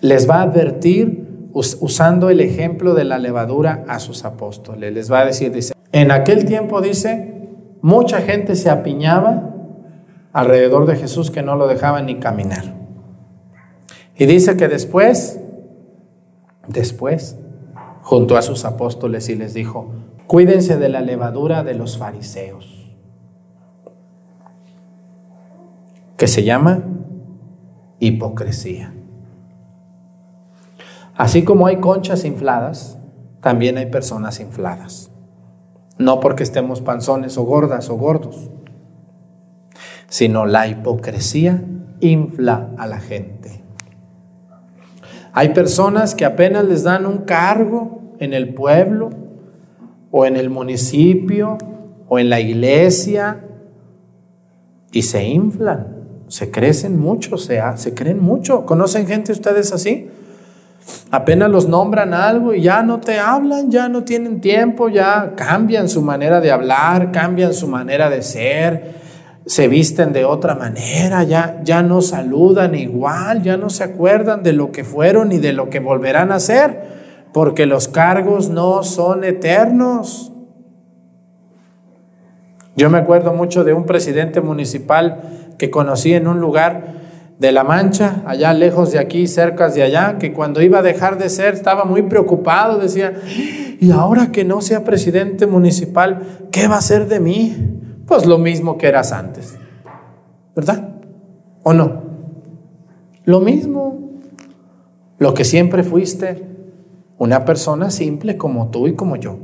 les 0.00 0.28
va 0.28 0.36
a 0.36 0.42
advertir 0.42 1.28
usando 1.52 2.30
el 2.30 2.40
ejemplo 2.40 2.94
de 2.94 3.04
la 3.04 3.18
levadura 3.18 3.84
a 3.88 3.98
sus 3.98 4.24
apóstoles. 4.24 4.92
Les 4.92 5.10
va 5.10 5.20
a 5.20 5.26
decir, 5.26 5.52
dice, 5.52 5.74
en 5.92 6.10
aquel 6.10 6.44
tiempo 6.44 6.80
dice, 6.80 7.48
mucha 7.82 8.20
gente 8.20 8.54
se 8.54 8.70
apiñaba 8.70 9.54
alrededor 10.32 10.86
de 10.86 10.96
Jesús 10.96 11.30
que 11.30 11.42
no 11.42 11.56
lo 11.56 11.66
dejaban 11.66 12.06
ni 12.06 12.16
caminar. 12.16 12.76
Y 14.16 14.26
dice 14.26 14.56
que 14.56 14.68
después, 14.68 15.40
después, 16.66 17.36
junto 18.02 18.36
a 18.36 18.42
sus 18.42 18.64
apóstoles 18.64 19.28
y 19.28 19.34
les 19.34 19.54
dijo, 19.54 19.92
cuídense 20.26 20.76
de 20.76 20.88
la 20.88 21.00
levadura 21.00 21.62
de 21.62 21.74
los 21.74 21.98
fariseos, 21.98 22.77
que 26.18 26.26
se 26.26 26.44
llama 26.44 26.82
hipocresía. 28.00 28.92
Así 31.16 31.44
como 31.44 31.66
hay 31.66 31.76
conchas 31.76 32.24
infladas, 32.24 32.98
también 33.40 33.78
hay 33.78 33.86
personas 33.86 34.40
infladas. 34.40 35.10
No 35.96 36.20
porque 36.20 36.42
estemos 36.42 36.80
panzones 36.80 37.38
o 37.38 37.44
gordas 37.44 37.88
o 37.88 37.96
gordos, 37.96 38.50
sino 40.08 40.44
la 40.44 40.68
hipocresía 40.68 41.64
infla 42.00 42.70
a 42.76 42.86
la 42.86 43.00
gente. 43.00 43.62
Hay 45.32 45.50
personas 45.50 46.14
que 46.14 46.24
apenas 46.24 46.64
les 46.64 46.82
dan 46.82 47.06
un 47.06 47.18
cargo 47.18 48.14
en 48.18 48.34
el 48.34 48.54
pueblo 48.54 49.10
o 50.10 50.26
en 50.26 50.36
el 50.36 50.50
municipio 50.50 51.58
o 52.08 52.18
en 52.18 52.28
la 52.28 52.40
iglesia 52.40 53.44
y 54.90 55.02
se 55.02 55.24
inflan, 55.24 55.97
se 56.28 56.50
crecen 56.50 56.98
mucho, 56.98 57.36
se, 57.38 57.60
se 57.76 57.94
creen 57.94 58.22
mucho. 58.22 58.64
¿Conocen 58.66 59.06
gente 59.06 59.32
ustedes 59.32 59.72
así? 59.72 60.08
Apenas 61.10 61.50
los 61.50 61.68
nombran 61.68 62.14
algo 62.14 62.54
y 62.54 62.62
ya 62.62 62.82
no 62.82 63.00
te 63.00 63.18
hablan, 63.18 63.70
ya 63.70 63.88
no 63.88 64.04
tienen 64.04 64.40
tiempo, 64.40 64.88
ya 64.88 65.34
cambian 65.36 65.88
su 65.88 66.02
manera 66.02 66.40
de 66.40 66.50
hablar, 66.50 67.12
cambian 67.12 67.52
su 67.52 67.66
manera 67.66 68.08
de 68.08 68.22
ser, 68.22 68.94
se 69.44 69.68
visten 69.68 70.12
de 70.12 70.24
otra 70.24 70.54
manera, 70.54 71.24
ya, 71.24 71.60
ya 71.64 71.82
no 71.82 72.02
saludan 72.02 72.74
igual, 72.74 73.42
ya 73.42 73.56
no 73.56 73.70
se 73.70 73.84
acuerdan 73.84 74.42
de 74.42 74.52
lo 74.52 74.70
que 74.70 74.84
fueron 74.84 75.32
y 75.32 75.38
de 75.38 75.52
lo 75.52 75.70
que 75.70 75.80
volverán 75.80 76.32
a 76.32 76.40
ser, 76.40 76.82
porque 77.32 77.66
los 77.66 77.88
cargos 77.88 78.50
no 78.50 78.82
son 78.82 79.24
eternos. 79.24 80.32
Yo 82.76 82.90
me 82.90 82.98
acuerdo 82.98 83.32
mucho 83.32 83.64
de 83.64 83.72
un 83.72 83.86
presidente 83.86 84.40
municipal 84.40 85.37
que 85.58 85.70
conocí 85.70 86.14
en 86.14 86.26
un 86.28 86.40
lugar 86.40 86.98
de 87.38 87.52
La 87.52 87.62
Mancha, 87.62 88.22
allá 88.26 88.52
lejos 88.52 88.92
de 88.92 88.98
aquí, 88.98 89.26
cerca 89.26 89.68
de 89.68 89.82
allá, 89.82 90.18
que 90.18 90.32
cuando 90.32 90.62
iba 90.62 90.78
a 90.78 90.82
dejar 90.82 91.18
de 91.18 91.28
ser 91.28 91.54
estaba 91.54 91.84
muy 91.84 92.02
preocupado, 92.02 92.78
decía, 92.78 93.14
y 93.80 93.90
ahora 93.92 94.32
que 94.32 94.44
no 94.44 94.60
sea 94.60 94.84
presidente 94.84 95.46
municipal, 95.46 96.48
¿qué 96.50 96.66
va 96.66 96.78
a 96.78 96.82
ser 96.82 97.06
de 97.06 97.20
mí? 97.20 97.56
Pues 98.06 98.26
lo 98.26 98.38
mismo 98.38 98.78
que 98.78 98.88
eras 98.88 99.12
antes. 99.12 99.56
¿Verdad? 100.56 100.96
¿O 101.62 101.72
no? 101.72 102.02
Lo 103.24 103.40
mismo. 103.40 104.18
Lo 105.18 105.34
que 105.34 105.44
siempre 105.44 105.84
fuiste. 105.84 106.44
Una 107.18 107.44
persona 107.44 107.90
simple 107.90 108.36
como 108.36 108.70
tú 108.70 108.88
y 108.88 108.94
como 108.94 109.16
yo. 109.16 109.38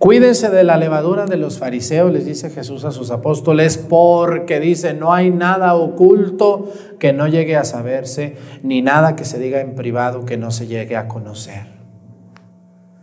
Cuídense 0.00 0.48
de 0.48 0.64
la 0.64 0.78
levadura 0.78 1.26
de 1.26 1.36
los 1.36 1.58
fariseos, 1.58 2.10
les 2.10 2.24
dice 2.24 2.48
Jesús 2.48 2.86
a 2.86 2.90
sus 2.90 3.10
apóstoles, 3.10 3.76
porque 3.76 4.58
dice, 4.58 4.94
no 4.94 5.12
hay 5.12 5.30
nada 5.30 5.74
oculto 5.74 6.72
que 6.98 7.12
no 7.12 7.28
llegue 7.28 7.54
a 7.54 7.64
saberse, 7.64 8.34
ni 8.62 8.80
nada 8.80 9.14
que 9.14 9.26
se 9.26 9.38
diga 9.38 9.60
en 9.60 9.74
privado 9.74 10.24
que 10.24 10.38
no 10.38 10.52
se 10.52 10.66
llegue 10.66 10.96
a 10.96 11.06
conocer. 11.06 11.66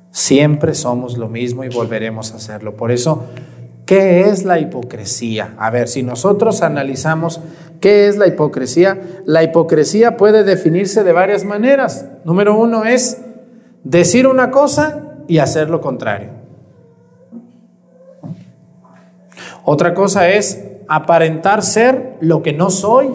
Siempre 0.09 0.73
somos 0.73 1.19
lo 1.19 1.29
mismo 1.29 1.63
y 1.63 1.69
volveremos 1.69 2.33
a 2.33 2.37
hacerlo. 2.37 2.75
Por 2.75 2.91
eso 2.91 3.25
¿Qué 3.85 4.21
es 4.21 4.43
la 4.43 4.59
hipocresía? 4.59 5.53
A 5.59 5.69
ver, 5.69 5.87
si 5.87 6.01
nosotros 6.01 6.63
analizamos 6.63 7.39
qué 7.79 8.07
es 8.07 8.17
la 8.17 8.27
hipocresía, 8.27 8.99
la 9.25 9.43
hipocresía 9.43 10.17
puede 10.17 10.43
definirse 10.43 11.03
de 11.03 11.13
varias 11.13 11.45
maneras. 11.45 12.05
Número 12.25 12.59
uno 12.59 12.85
es 12.85 13.21
decir 13.85 14.27
una 14.27 14.49
cosa 14.49 15.19
y 15.27 15.37
hacer 15.37 15.69
lo 15.69 15.79
contrario. 15.79 16.36
Otra 19.69 19.93
cosa 19.93 20.29
es 20.29 20.63
aparentar 20.87 21.61
ser 21.61 22.15
lo 22.21 22.41
que 22.41 22.53
no 22.53 22.69
soy. 22.69 23.09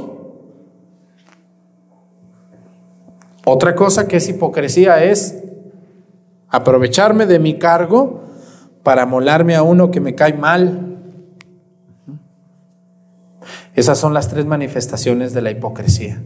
Otra 3.47 3.75
cosa 3.75 4.07
que 4.07 4.19
es 4.19 4.29
hipocresía 4.29 5.03
es 5.03 5.43
aprovecharme 6.51 7.25
de 7.25 7.39
mi 7.39 7.59
cargo 7.59 8.21
para 8.83 9.07
molarme 9.07 9.55
a 9.55 9.63
uno 9.63 9.91
que 9.91 10.03
me 10.03 10.15
cae 10.15 10.35
mal. 10.35 10.99
Esas 13.73 13.97
son 13.97 14.13
las 14.13 14.29
tres 14.29 14.45
manifestaciones 14.45 15.33
de 15.33 15.41
la 15.41 15.53
hipocresía. 15.53 16.23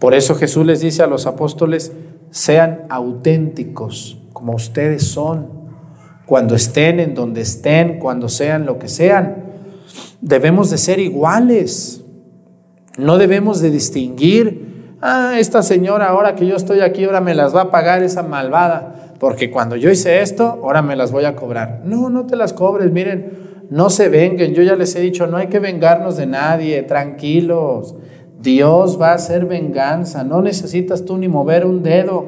Por 0.00 0.14
eso 0.14 0.34
Jesús 0.34 0.66
les 0.66 0.80
dice 0.80 1.04
a 1.04 1.06
los 1.06 1.26
apóstoles, 1.26 1.92
sean 2.30 2.86
auténticos 2.88 4.20
como 4.32 4.56
ustedes 4.56 5.06
son, 5.06 5.57
cuando 6.28 6.54
estén 6.54 7.00
en 7.00 7.14
donde 7.14 7.40
estén, 7.40 7.98
cuando 7.98 8.28
sean 8.28 8.66
lo 8.66 8.78
que 8.78 8.88
sean. 8.88 9.46
Debemos 10.20 10.70
de 10.70 10.78
ser 10.78 11.00
iguales. 11.00 12.04
No 12.96 13.18
debemos 13.18 13.60
de 13.60 13.70
distinguir, 13.70 14.96
ah, 15.00 15.34
esta 15.38 15.62
señora 15.62 16.08
ahora 16.08 16.36
que 16.36 16.46
yo 16.46 16.54
estoy 16.54 16.80
aquí, 16.80 17.04
ahora 17.04 17.20
me 17.20 17.34
las 17.34 17.54
va 17.54 17.62
a 17.62 17.70
pagar 17.70 18.02
esa 18.02 18.22
malvada 18.22 19.08
porque 19.18 19.50
cuando 19.50 19.76
yo 19.76 19.90
hice 19.90 20.22
esto, 20.22 20.60
ahora 20.62 20.82
me 20.82 20.96
las 20.96 21.10
voy 21.10 21.24
a 21.24 21.34
cobrar. 21.34 21.82
No, 21.84 22.08
no 22.08 22.26
te 22.26 22.36
las 22.36 22.52
cobres, 22.52 22.92
miren, 22.92 23.66
no 23.68 23.90
se 23.90 24.08
venguen. 24.08 24.54
Yo 24.54 24.62
ya 24.62 24.76
les 24.76 24.94
he 24.94 25.00
dicho, 25.00 25.26
no 25.26 25.36
hay 25.36 25.48
que 25.48 25.58
vengarnos 25.58 26.16
de 26.16 26.26
nadie, 26.26 26.82
tranquilos. 26.82 27.96
Dios 28.40 29.00
va 29.00 29.10
a 29.10 29.14
hacer 29.14 29.46
venganza, 29.46 30.22
no 30.22 30.40
necesitas 30.40 31.04
tú 31.04 31.18
ni 31.18 31.26
mover 31.26 31.66
un 31.66 31.82
dedo. 31.82 32.26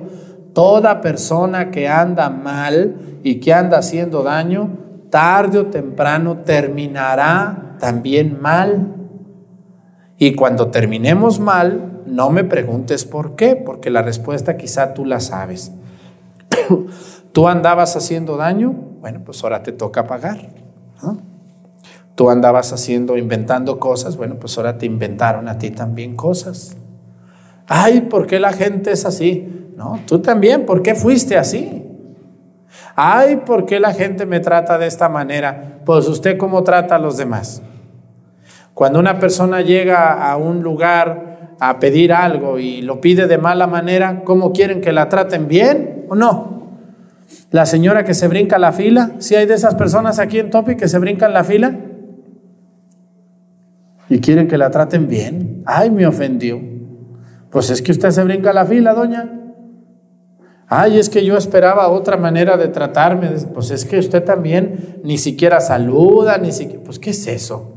Toda 0.53 1.01
persona 1.01 1.71
que 1.71 1.89
anda 1.89 2.29
mal 2.31 3.21
y 3.23 3.41
que 3.41 3.53
anda 3.53 3.79
haciendo 3.79 4.23
daño, 4.23 4.71
tarde 5.11 5.59
o 5.59 5.67
temprano 5.67 6.39
terminará 6.39 7.77
también 7.79 8.41
mal. 8.41 8.95
Y 10.19 10.35
cuando 10.35 10.69
terminemos 10.69 11.41
mal, 11.41 12.03
no 12.07 12.31
me 12.31 12.45
preguntes 12.45 13.05
por 13.05 13.37
qué, 13.37 13.57
porque 13.57 13.91
la 13.91 14.03
respuesta 14.03 14.57
quizá 14.57 14.95
tú 14.95 15.05
la 15.05 15.21
sabes. 15.21 15.73
Tú 17.33 17.47
andabas 17.47 17.95
haciendo 17.95 18.37
daño, 18.37 18.73
bueno, 19.01 19.21
pues 19.25 19.45
ahora 19.45 19.63
te 19.63 19.71
toca 19.71 20.09
pagar. 20.09 20.49
Tú 22.17 22.29
andabas 22.29 22.73
haciendo, 22.73 23.17
inventando 23.17 23.79
cosas, 23.79 24.17
bueno, 24.17 24.35
pues 24.41 24.59
ahora 24.59 24.79
te 24.79 24.85
inventaron 24.85 25.49
a 25.49 25.57
ti 25.57 25.71
también 25.71 26.17
cosas. 26.17 26.77
Ay, 27.69 28.01
¿por 28.03 28.27
qué 28.27 28.41
la 28.41 28.53
gente 28.53 28.91
es 28.91 29.07
así? 29.07 29.60
No, 29.81 29.99
tú 30.07 30.19
también, 30.19 30.67
¿por 30.67 30.83
qué 30.83 30.95
fuiste 30.95 31.39
así? 31.39 31.87
Ay, 32.95 33.37
¿por 33.47 33.65
qué 33.65 33.81
la 33.81 33.95
gente 33.95 34.27
me 34.27 34.39
trata 34.39 34.77
de 34.77 34.87
esta 34.87 35.09
manera? 35.09 35.81
Pues 35.87 36.07
usted 36.07 36.37
cómo 36.37 36.63
trata 36.65 36.97
a 36.97 36.99
los 36.99 37.17
demás. 37.17 37.63
Cuando 38.75 38.99
una 38.99 39.19
persona 39.19 39.63
llega 39.63 40.31
a 40.31 40.37
un 40.37 40.63
lugar 40.63 41.57
a 41.59 41.79
pedir 41.79 42.13
algo 42.13 42.59
y 42.59 42.83
lo 42.83 43.01
pide 43.01 43.27
de 43.27 43.39
mala 43.39 43.67
manera, 43.67 44.23
¿cómo 44.23 44.53
quieren 44.53 44.83
que 44.83 44.93
la 44.93 45.09
traten 45.09 45.49
bien 45.49 46.05
o 46.11 46.15
no? 46.15 46.77
La 47.51 47.65
señora 47.65 48.05
que 48.05 48.13
se 48.13 48.29
brinca 48.29 48.59
la 48.59 48.73
fila, 48.73 49.13
si 49.17 49.35
hay 49.35 49.47
de 49.47 49.55
esas 49.55 49.77
personas 49.77 50.19
aquí 50.19 50.41
en 50.41 50.51
Topi 50.51 50.77
que 50.77 50.89
se 50.89 50.99
brincan 50.99 51.33
la 51.33 51.43
fila 51.43 51.75
y 54.11 54.21
quieren 54.21 54.47
que 54.47 54.59
la 54.59 54.71
traten 54.71 55.09
bien. 55.09 55.63
Ay, 55.65 55.91
me 55.91 56.07
ofendió. 56.07 56.61
Pues 57.51 57.71
es 57.71 57.81
que 57.81 57.93
usted 57.93 58.11
se 58.11 58.23
brinca 58.25 58.53
la 58.53 58.67
fila, 58.67 58.93
doña. 58.93 59.40
Ay, 60.73 61.01
es 61.01 61.11
que 61.11 61.25
yo 61.25 61.37
esperaba 61.37 61.89
otra 61.89 62.17
manera 62.17 62.57
de 62.57 62.69
tratarme. 62.69 63.29
Pues 63.53 63.73
es 63.73 63.85
que 63.85 63.99
usted 63.99 64.23
también 64.23 65.01
ni 65.03 65.19
siquiera 65.19 65.61
saluda, 65.61 66.39
ni 66.39 66.53
siquiera... 66.53 66.85
Pues 66.85 67.01
¿qué 67.01 67.11
es 67.11 67.27
eso? 67.27 67.73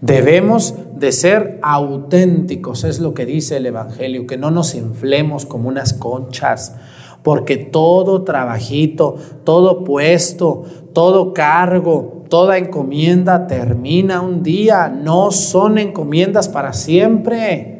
Debemos 0.00 0.74
de 0.96 1.12
ser 1.12 1.58
auténticos, 1.62 2.84
es 2.84 3.00
lo 3.00 3.12
que 3.12 3.26
dice 3.26 3.58
el 3.58 3.66
Evangelio, 3.66 4.26
que 4.26 4.38
no 4.38 4.50
nos 4.50 4.74
inflemos 4.74 5.44
como 5.44 5.68
unas 5.68 5.92
conchas, 5.92 6.76
porque 7.22 7.58
todo 7.58 8.22
trabajito, 8.22 9.16
todo 9.44 9.84
puesto, 9.84 10.64
todo 10.94 11.34
cargo, 11.34 12.24
toda 12.30 12.56
encomienda 12.56 13.46
termina 13.46 14.22
un 14.22 14.42
día, 14.42 14.88
no 14.88 15.32
son 15.32 15.76
encomiendas 15.76 16.48
para 16.48 16.72
siempre. 16.72 17.77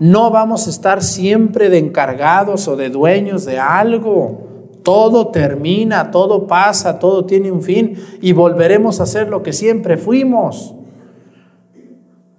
No 0.00 0.30
vamos 0.30 0.66
a 0.66 0.70
estar 0.70 1.02
siempre 1.02 1.68
de 1.68 1.76
encargados 1.76 2.66
o 2.68 2.74
de 2.74 2.88
dueños 2.88 3.44
de 3.44 3.58
algo. 3.58 4.70
Todo 4.82 5.28
termina, 5.28 6.10
todo 6.10 6.46
pasa, 6.46 6.98
todo 6.98 7.26
tiene 7.26 7.52
un 7.52 7.62
fin 7.62 7.98
y 8.22 8.32
volveremos 8.32 8.98
a 9.00 9.06
ser 9.06 9.28
lo 9.28 9.42
que 9.42 9.52
siempre 9.52 9.98
fuimos. 9.98 10.74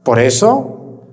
Por 0.03 0.17
eso, 0.17 1.03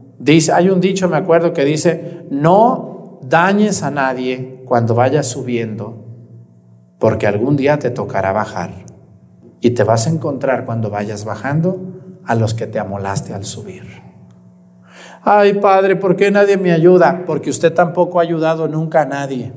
hay 0.55 0.71
un 0.71 0.81
dicho, 0.81 1.07
me 1.07 1.19
acuerdo, 1.19 1.53
que 1.53 1.67
dice, 1.67 2.25
no 2.31 3.21
dañes 3.21 3.83
a 3.83 3.91
nadie 3.91 4.63
cuando 4.65 4.95
vayas 4.95 5.27
subiendo, 5.27 6.03
porque 6.99 7.27
algún 7.27 7.57
día 7.57 7.79
te 7.79 7.91
tocará 7.91 8.33
bajar. 8.33 8.71
Y 9.61 9.71
te 9.71 9.85
vas 9.85 10.07
a 10.07 10.11
encontrar 10.11 10.65
cuando 10.65 10.89
vayas 10.89 11.27
bajando 11.27 11.79
a 12.25 12.35
los 12.35 12.55
que 12.55 12.67
te 12.67 12.79
amolaste 12.79 13.35
al 13.35 13.45
subir. 13.45 14.08
Ay, 15.23 15.55
Padre, 15.55 15.97
¿por 15.97 16.17
qué 16.17 16.31
nadie 16.31 16.57
me 16.57 16.73
ayuda? 16.73 17.25
Porque 17.27 17.51
usted 17.51 17.73
tampoco 17.73 18.19
ha 18.19 18.23
ayudado 18.23 18.69
nunca 18.69 19.03
a 19.03 19.07
nadie. 19.07 19.53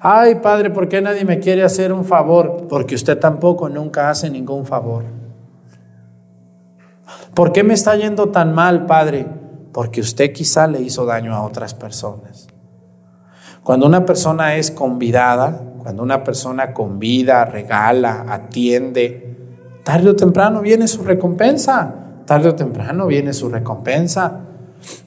Ay, 0.00 0.36
Padre, 0.36 0.70
¿por 0.70 0.88
qué 0.88 1.00
nadie 1.00 1.24
me 1.24 1.40
quiere 1.40 1.64
hacer 1.64 1.92
un 1.92 2.04
favor? 2.04 2.66
Porque 2.68 2.94
usted 2.94 3.18
tampoco 3.18 3.68
nunca 3.68 4.10
hace 4.10 4.30
ningún 4.30 4.64
favor. 4.64 5.04
¿Por 7.34 7.52
qué 7.52 7.62
me 7.62 7.74
está 7.74 7.96
yendo 7.96 8.28
tan 8.28 8.54
mal, 8.54 8.86
Padre? 8.86 9.26
Porque 9.72 10.00
usted 10.00 10.32
quizá 10.32 10.66
le 10.66 10.80
hizo 10.80 11.04
daño 11.04 11.34
a 11.34 11.42
otras 11.42 11.74
personas. 11.74 12.48
Cuando 13.62 13.86
una 13.86 14.06
persona 14.06 14.56
es 14.56 14.70
convidada, 14.70 15.60
cuando 15.82 16.02
una 16.02 16.24
persona 16.24 16.72
convida, 16.72 17.44
regala, 17.44 18.24
atiende, 18.28 19.36
tarde 19.84 20.10
o 20.10 20.16
temprano 20.16 20.60
viene 20.60 20.88
su 20.88 21.02
recompensa. 21.02 22.07
Tarde 22.28 22.50
o 22.50 22.54
temprano 22.54 23.06
viene 23.06 23.32
su 23.32 23.48
recompensa. 23.48 24.40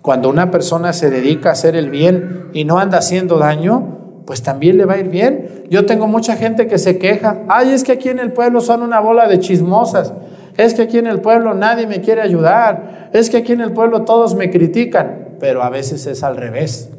Cuando 0.01 0.27
una 0.27 0.49
persona 0.49 0.91
se 0.91 1.12
dedica 1.12 1.49
a 1.49 1.51
hacer 1.51 1.75
el 1.75 1.91
bien 1.91 2.49
y 2.51 2.65
no 2.65 2.79
anda 2.79 2.97
haciendo 2.97 3.38
daño, 3.38 4.23
pues 4.25 4.41
también 4.41 4.79
le 4.79 4.86
va 4.86 4.95
a 4.95 4.97
ir 4.97 5.10
bien. 5.10 5.65
Yo 5.69 5.86
tengo 5.86 6.07
mucha 6.07 6.36
gente 6.36 6.65
que 6.65 6.79
se 6.79 6.97
queja, 6.97 7.43
ay, 7.47 7.73
es 7.73 7.84
que 7.84 7.91
aquí 7.91 8.10
en 8.10 8.17
el 8.17 8.34
pueblo 8.34 8.60
son 8.60 8.81
una 8.81 8.99
bola 8.99 9.27
de 9.27 9.38
chismosas, 9.38 10.13
es 10.57 10.73
que 10.73 10.81
aquí 10.81 10.97
en 10.97 11.05
el 11.05 11.21
pueblo 11.21 11.53
nadie 11.53 11.86
me 11.86 12.01
quiere 12.01 12.21
ayudar, 12.21 13.12
es 13.13 13.29
que 13.29 13.38
aquí 13.38 13.51
en 13.51 13.62
el 13.62 13.71
pueblo 13.71 14.01
todos 14.01 14.34
me 14.34 14.49
critican, 14.49 15.36
pero 15.39 15.62
a 15.62 15.69
veces 15.69 16.07
es 16.07 16.23
al 16.23 16.38
revés. 16.38 16.89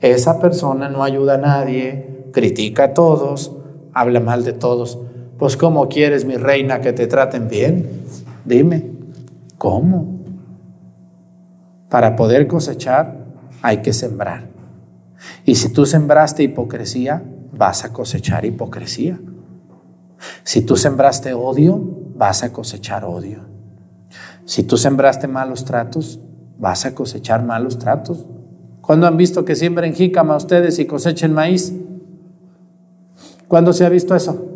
Esa 0.00 0.38
persona 0.38 0.88
no 0.88 1.02
ayuda 1.02 1.34
a 1.34 1.38
nadie, 1.38 2.28
critica 2.32 2.84
a 2.84 2.94
todos, 2.94 3.56
habla 3.92 4.20
mal 4.20 4.44
de 4.44 4.52
todos. 4.52 5.00
Pues 5.36 5.56
¿cómo 5.56 5.88
quieres, 5.88 6.24
mi 6.24 6.36
reina, 6.36 6.80
que 6.80 6.92
te 6.92 7.08
traten 7.08 7.48
bien? 7.48 8.04
Dime, 8.44 8.97
¿cómo? 9.58 10.20
Para 11.90 12.16
poder 12.16 12.46
cosechar 12.46 13.26
hay 13.62 13.78
que 13.82 13.92
sembrar. 13.92 14.48
Y 15.44 15.56
si 15.56 15.72
tú 15.72 15.84
sembraste 15.84 16.42
hipocresía, 16.42 17.22
vas 17.52 17.84
a 17.84 17.92
cosechar 17.92 18.44
hipocresía. 18.44 19.18
Si 20.44 20.62
tú 20.62 20.76
sembraste 20.76 21.34
odio, 21.34 21.80
vas 22.14 22.42
a 22.42 22.52
cosechar 22.52 23.04
odio. 23.04 23.40
Si 24.44 24.62
tú 24.62 24.76
sembraste 24.76 25.28
malos 25.28 25.64
tratos, 25.64 26.20
vas 26.58 26.86
a 26.86 26.94
cosechar 26.94 27.44
malos 27.44 27.78
tratos. 27.78 28.24
¿Cuándo 28.80 29.06
han 29.06 29.16
visto 29.16 29.44
que 29.44 29.54
siembren 29.54 29.94
jícama 29.94 30.36
ustedes 30.36 30.78
y 30.78 30.86
cosechen 30.86 31.32
maíz? 31.32 31.74
¿Cuándo 33.46 33.72
se 33.72 33.84
ha 33.84 33.88
visto 33.88 34.14
eso? 34.14 34.46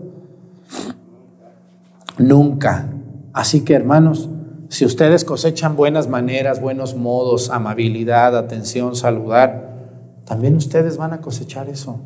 Nunca. 2.18 2.88
Así 3.32 3.62
que 3.62 3.74
hermanos, 3.74 4.28
si 4.72 4.86
ustedes 4.86 5.26
cosechan 5.26 5.76
buenas 5.76 6.08
maneras, 6.08 6.62
buenos 6.62 6.96
modos, 6.96 7.50
amabilidad, 7.50 8.34
atención, 8.34 8.96
saludar, 8.96 9.68
también 10.24 10.56
ustedes 10.56 10.96
van 10.96 11.12
a 11.12 11.20
cosechar 11.20 11.68
eso. 11.68 12.00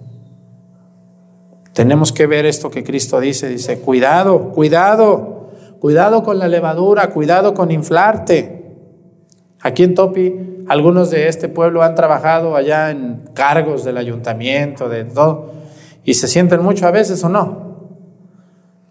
Tenemos 1.75 2.11
que 2.11 2.27
ver 2.27 2.45
esto 2.45 2.69
que 2.69 2.83
Cristo 2.83 3.21
dice, 3.21 3.49
dice, 3.49 3.79
cuidado, 3.79 4.51
cuidado, 4.51 5.51
cuidado 5.79 6.25
con 6.25 6.41
la 6.41 6.49
levadura, 6.49 7.11
cuidado 7.11 7.55
con 7.55 7.71
inflarte. 7.71 8.75
Aquí 9.61 9.85
en 9.85 9.95
Topi, 9.95 10.65
algunos 10.67 11.13
de 11.13 11.29
este 11.29 11.49
pueblo 11.49 11.85
han 11.85 11.95
trabajado 11.95 12.57
allá 12.57 12.91
en 12.91 13.31
cargos 13.33 13.85
del 13.85 13.97
ayuntamiento, 13.97 14.89
de 14.89 15.05
todo, 15.05 15.53
y 16.03 16.15
se 16.15 16.27
sienten 16.27 16.65
mucho 16.65 16.89
a 16.89 16.91
veces 16.91 17.23
o 17.23 17.29
no. 17.29 17.93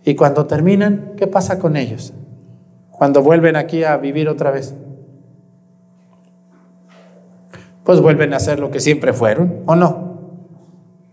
Y 0.06 0.16
cuando 0.16 0.46
terminan, 0.46 1.12
¿qué 1.18 1.28
pasa 1.28 1.60
con 1.60 1.76
ellos? 1.76 2.14
Cuando 2.98 3.22
vuelven 3.22 3.56
aquí 3.56 3.84
a 3.84 3.98
vivir 3.98 4.30
otra 4.30 4.52
vez 4.52 4.74
pues 7.86 8.02
vuelven 8.02 8.34
a 8.34 8.40
ser 8.40 8.60
lo 8.60 8.72
que 8.72 8.80
siempre 8.80 9.14
fueron, 9.14 9.62
¿o 9.68 9.76
no? 9.76 10.16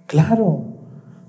Claro, 0.06 0.64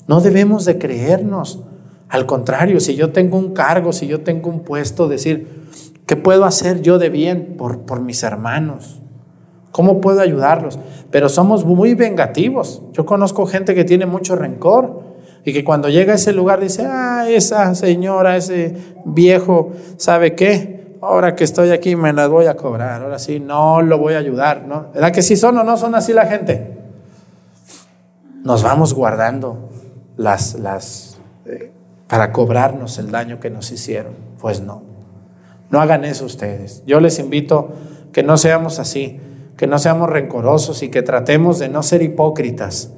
no 0.07 0.21
debemos 0.21 0.63
de 0.65 0.79
creernos. 0.79 1.61
Al 2.07 2.25
contrario, 2.25 2.79
si 2.79 2.95
yo 2.95 3.11
tengo 3.11 3.37
un 3.37 3.53
cargo, 3.53 3.91
si 3.91 4.07
yo 4.07 4.21
tengo 4.21 4.49
un 4.49 4.61
puesto, 4.61 5.09
decir, 5.09 5.67
¿qué 6.05 6.15
puedo 6.15 6.45
hacer 6.45 6.81
yo 6.81 6.97
de 6.97 7.09
bien 7.09 7.55
por, 7.57 7.81
por 7.81 7.99
mis 7.99 8.23
hermanos? 8.23 9.01
¿Cómo 9.71 9.99
puedo 9.99 10.21
ayudarlos? 10.21 10.79
Pero 11.11 11.27
somos 11.27 11.65
muy 11.65 11.93
vengativos. 11.93 12.81
Yo 12.93 13.05
conozco 13.05 13.45
gente 13.45 13.75
que 13.75 13.83
tiene 13.83 14.05
mucho 14.05 14.35
rencor 14.35 15.12
y 15.45 15.53
que 15.53 15.63
cuando 15.63 15.89
llega 15.89 16.13
a 16.13 16.15
ese 16.15 16.33
lugar 16.33 16.59
dice, 16.59 16.85
ah, 16.85 17.25
esa 17.27 17.75
señora, 17.75 18.37
ese 18.37 18.75
viejo, 19.05 19.71
¿sabe 19.97 20.35
qué? 20.35 20.83
ahora 21.03 21.35
que 21.35 21.43
estoy 21.43 21.71
aquí 21.71 21.95
me 21.97 22.13
las 22.13 22.29
voy 22.29 22.45
a 22.45 22.55
cobrar, 22.55 23.03
ahora 23.03 23.19
sí, 23.19 23.39
no 23.39 23.81
lo 23.81 23.97
voy 23.97 24.13
a 24.13 24.19
ayudar, 24.19 24.65
¿no? 24.65 24.87
¿Verdad 24.93 25.11
que 25.11 25.21
sí 25.21 25.35
son 25.35 25.57
o 25.57 25.63
no 25.63 25.75
son 25.75 25.95
así 25.95 26.13
la 26.13 26.25
gente? 26.25 26.77
Nos 28.43 28.63
vamos 28.63 28.93
guardando 28.93 29.69
las, 30.15 30.55
las, 30.55 31.17
eh, 31.45 31.71
para 32.07 32.31
cobrarnos 32.31 32.97
el 32.99 33.11
daño 33.11 33.39
que 33.41 33.49
nos 33.49 33.71
hicieron. 33.71 34.13
Pues 34.39 34.61
no, 34.61 34.81
no 35.69 35.81
hagan 35.81 36.05
eso 36.05 36.25
ustedes. 36.25 36.83
Yo 36.85 37.01
les 37.01 37.19
invito 37.19 37.73
que 38.13 38.23
no 38.23 38.37
seamos 38.37 38.79
así, 38.79 39.19
que 39.57 39.67
no 39.67 39.79
seamos 39.79 40.09
rencorosos 40.09 40.83
y 40.83 40.89
que 40.89 41.01
tratemos 41.01 41.59
de 41.59 41.67
no 41.67 41.83
ser 41.83 42.01
hipócritas. 42.01 42.91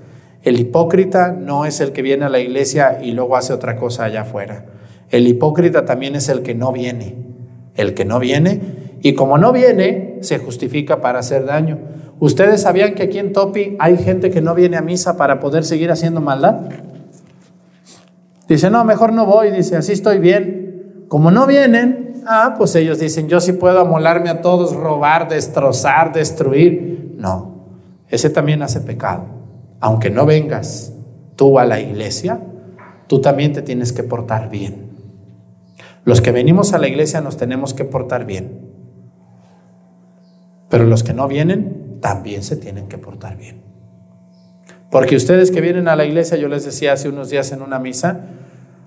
El 0.45 0.57
hipócrita 0.59 1.33
no 1.33 1.65
es 1.65 1.81
el 1.81 1.91
que 1.91 2.01
viene 2.01 2.23
a 2.23 2.29
la 2.29 2.39
iglesia 2.39 2.99
y 3.03 3.11
luego 3.11 3.35
hace 3.35 3.51
otra 3.51 3.75
cosa 3.75 4.05
allá 4.05 4.21
afuera. 4.21 4.65
El 5.09 5.27
hipócrita 5.27 5.83
también 5.83 6.15
es 6.15 6.29
el 6.29 6.41
que 6.41 6.55
no 6.55 6.71
viene 6.71 7.25
el 7.75 7.93
que 7.93 8.05
no 8.05 8.19
viene, 8.19 8.61
y 9.01 9.13
como 9.13 9.37
no 9.37 9.51
viene, 9.51 10.17
se 10.21 10.39
justifica 10.39 11.01
para 11.01 11.19
hacer 11.19 11.45
daño. 11.45 11.77
¿Ustedes 12.19 12.61
sabían 12.61 12.95
que 12.95 13.03
aquí 13.03 13.19
en 13.19 13.33
Topi 13.33 13.75
hay 13.79 13.97
gente 13.97 14.31
que 14.31 14.41
no 14.41 14.55
viene 14.55 14.77
a 14.77 14.81
misa 14.81 15.17
para 15.17 15.39
poder 15.39 15.65
seguir 15.65 15.91
haciendo 15.91 16.21
maldad? 16.21 16.61
Dice, 18.47 18.69
no, 18.69 18.83
mejor 18.85 19.11
no 19.11 19.25
voy, 19.25 19.51
dice, 19.51 19.75
así 19.75 19.91
estoy 19.91 20.19
bien. 20.19 21.05
Como 21.09 21.29
no 21.29 21.45
vienen, 21.45 22.23
ah, 22.25 22.55
pues 22.57 22.73
ellos 22.75 22.99
dicen, 22.99 23.27
yo 23.27 23.41
sí 23.41 23.53
puedo 23.53 23.79
amolarme 23.79 24.29
a 24.29 24.41
todos, 24.41 24.75
robar, 24.75 25.27
destrozar, 25.27 26.13
destruir. 26.13 27.15
No, 27.17 27.65
ese 28.07 28.29
también 28.29 28.61
hace 28.61 28.79
pecado. 28.79 29.25
Aunque 29.85 30.09
no 30.09 30.25
vengas 30.25 30.93
tú 31.35 31.59
a 31.59 31.65
la 31.65 31.79
iglesia, 31.79 32.41
tú 33.05 33.21
también 33.21 33.53
te 33.53 33.61
tienes 33.61 33.93
que 33.93 34.01
portar 34.01 34.49
bien. 34.49 34.89
Los 36.05 36.21
que 36.21 36.31
venimos 36.31 36.73
a 36.73 36.79
la 36.79 36.87
iglesia 36.87 37.21
nos 37.21 37.37
tenemos 37.37 37.75
que 37.75 37.85
portar 37.85 38.25
bien. 38.25 38.67
Pero 40.69 40.85
los 40.85 41.03
que 41.03 41.13
no 41.13 41.27
vienen 41.27 41.99
también 42.01 42.41
se 42.41 42.55
tienen 42.55 42.87
que 42.87 42.97
portar 42.97 43.37
bien. 43.37 43.61
Porque 44.89 45.15
ustedes 45.15 45.51
que 45.51 45.61
vienen 45.61 45.87
a 45.87 45.95
la 45.95 46.05
iglesia, 46.05 46.35
yo 46.35 46.47
les 46.47 46.65
decía 46.65 46.93
hace 46.93 47.07
unos 47.07 47.29
días 47.29 47.51
en 47.51 47.61
una 47.61 47.77
misa, 47.77 48.21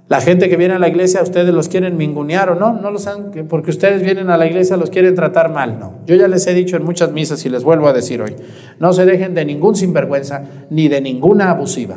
la 0.08 0.22
gente 0.22 0.48
que 0.48 0.56
viene 0.56 0.74
a 0.74 0.78
la 0.78 0.88
iglesia, 0.88 1.22
ustedes 1.22 1.52
los 1.52 1.68
quieren 1.68 1.98
mingunear 1.98 2.48
o 2.48 2.54
no, 2.54 2.72
no 2.72 2.90
lo 2.90 2.98
saben, 2.98 3.46
porque 3.46 3.70
ustedes 3.70 4.02
vienen 4.02 4.30
a 4.30 4.38
la 4.38 4.46
iglesia, 4.46 4.78
los 4.78 4.88
quieren 4.88 5.14
tratar 5.14 5.52
mal, 5.52 5.78
no. 5.78 5.98
Yo 6.06 6.14
ya 6.14 6.28
les 6.28 6.46
he 6.46 6.54
dicho 6.54 6.76
en 6.76 6.84
muchas 6.84 7.12
misas 7.12 7.44
y 7.44 7.50
les 7.50 7.62
vuelvo 7.62 7.88
a 7.88 7.92
decir 7.92 8.22
hoy, 8.22 8.34
no 8.78 8.94
se 8.94 9.04
dejen 9.04 9.34
de 9.34 9.44
ningún 9.44 9.76
sinvergüenza 9.76 10.44
ni 10.70 10.88
de 10.88 11.02
ninguna 11.02 11.50
abusiva. 11.50 11.96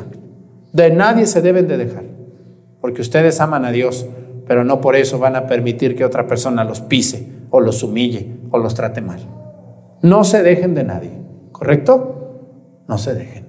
De 0.74 0.90
nadie 0.90 1.24
se 1.24 1.40
deben 1.40 1.68
de 1.68 1.78
dejar, 1.78 2.04
porque 2.82 3.00
ustedes 3.00 3.40
aman 3.40 3.64
a 3.64 3.72
Dios, 3.72 4.06
pero 4.46 4.62
no 4.62 4.82
por 4.82 4.94
eso 4.94 5.18
van 5.18 5.34
a 5.34 5.46
permitir 5.46 5.96
que 5.96 6.04
otra 6.04 6.26
persona 6.26 6.64
los 6.64 6.82
pise 6.82 7.28
o 7.48 7.60
los 7.60 7.82
humille 7.82 8.40
o 8.50 8.58
los 8.58 8.74
trate 8.74 9.00
mal. 9.00 9.20
No 10.02 10.24
se 10.24 10.42
dejen 10.42 10.74
de 10.74 10.84
nadie, 10.84 11.12
¿correcto? 11.52 12.82
No 12.88 12.98
se 12.98 13.14
dejen. 13.14 13.46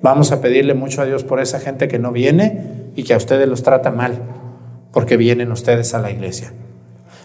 Vamos 0.00 0.32
a 0.32 0.40
pedirle 0.40 0.72
mucho 0.72 1.02
a 1.02 1.04
Dios 1.04 1.24
por 1.24 1.40
esa 1.40 1.60
gente 1.60 1.88
que 1.88 1.98
no 1.98 2.12
viene 2.12 2.83
y 2.94 3.04
que 3.04 3.14
a 3.14 3.16
ustedes 3.16 3.48
los 3.48 3.62
trata 3.62 3.90
mal, 3.90 4.18
porque 4.92 5.16
vienen 5.16 5.50
ustedes 5.52 5.94
a 5.94 6.00
la 6.00 6.10
iglesia. 6.10 6.52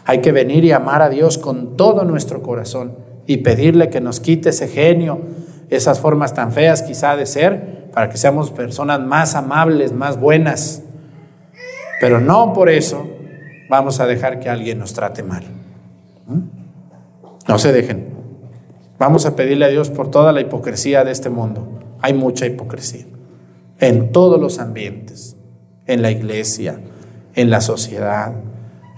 Hay 0.06 0.22
que 0.22 0.32
venir 0.32 0.66
y 0.66 0.72
amar 0.72 1.02
a 1.02 1.10
Dios 1.10 1.38
con 1.38 1.78
todo 1.78 2.04
nuestro 2.04 2.42
corazón 2.42 2.98
y 3.28 3.38
pedirle 3.38 3.90
que 3.90 4.02
nos 4.02 4.20
quite 4.20 4.50
ese 4.50 4.68
genio, 4.68 5.22
esas 5.70 6.00
formas 6.00 6.34
tan 6.34 6.52
feas 6.52 6.82
quizá 6.82 7.16
de 7.16 7.26
ser, 7.26 7.90
para 7.94 8.10
que 8.10 8.18
seamos 8.18 8.52
personas 8.52 9.00
más 9.00 9.36
amables, 9.36 9.94
más 9.94 10.20
buenas, 10.20 10.84
Pero 12.02 12.22
no 12.22 12.54
por 12.54 12.70
eso 12.70 13.10
vamos 13.70 14.00
a 14.00 14.08
dejar 14.08 14.40
que 14.40 14.50
alguien 14.50 14.80
nos 14.80 14.94
trate 14.94 15.22
mal. 15.22 15.44
¿Mm? 16.28 16.40
No 17.48 17.60
se 17.60 17.74
dejen. 17.74 18.08
Vamos 18.98 19.26
a 19.26 19.36
pedirle 19.36 19.66
a 19.66 19.68
Dios 19.70 19.90
por 19.90 20.10
toda 20.10 20.32
la 20.32 20.40
hipocresía 20.40 21.04
de 21.04 21.12
este 21.12 21.30
mundo. 21.30 21.68
Hay 22.02 22.14
mucha 22.14 22.46
hipocresía 22.46 23.06
en 23.80 24.12
todos 24.12 24.40
los 24.40 24.60
ambientes, 24.60 25.38
en 25.90 26.04
la 26.04 26.12
iglesia, 26.12 26.80
en 27.34 27.50
la 27.50 27.62
sociedad, 27.62 28.34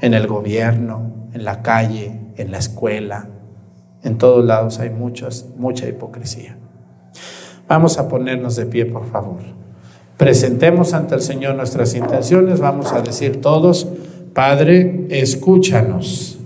en 0.02 0.14
el 0.14 0.28
gobierno, 0.28 1.30
en 1.34 1.46
la 1.46 1.62
calle, 1.62 2.20
en 2.36 2.52
la 2.52 2.58
escuela. 2.58 3.30
En 4.04 4.18
todos 4.18 4.44
lados 4.44 4.80
hay 4.80 4.90
muchas, 4.90 5.46
mucha 5.56 5.88
hipocresía. 5.88 6.58
Vamos 7.68 7.98
a 7.98 8.10
ponernos 8.10 8.58
de 8.58 8.66
pie, 8.66 8.86
por 8.86 9.10
favor. 9.10 9.40
Presentemos 10.18 10.94
ante 10.94 11.16
el 11.16 11.22
Señor 11.22 11.56
nuestras 11.56 11.96
intenciones. 11.96 12.60
Vamos 12.60 12.92
a 12.92 13.02
decir 13.02 13.40
todos, 13.40 13.88
Padre, 14.34 15.08
escúchanos. 15.10 16.41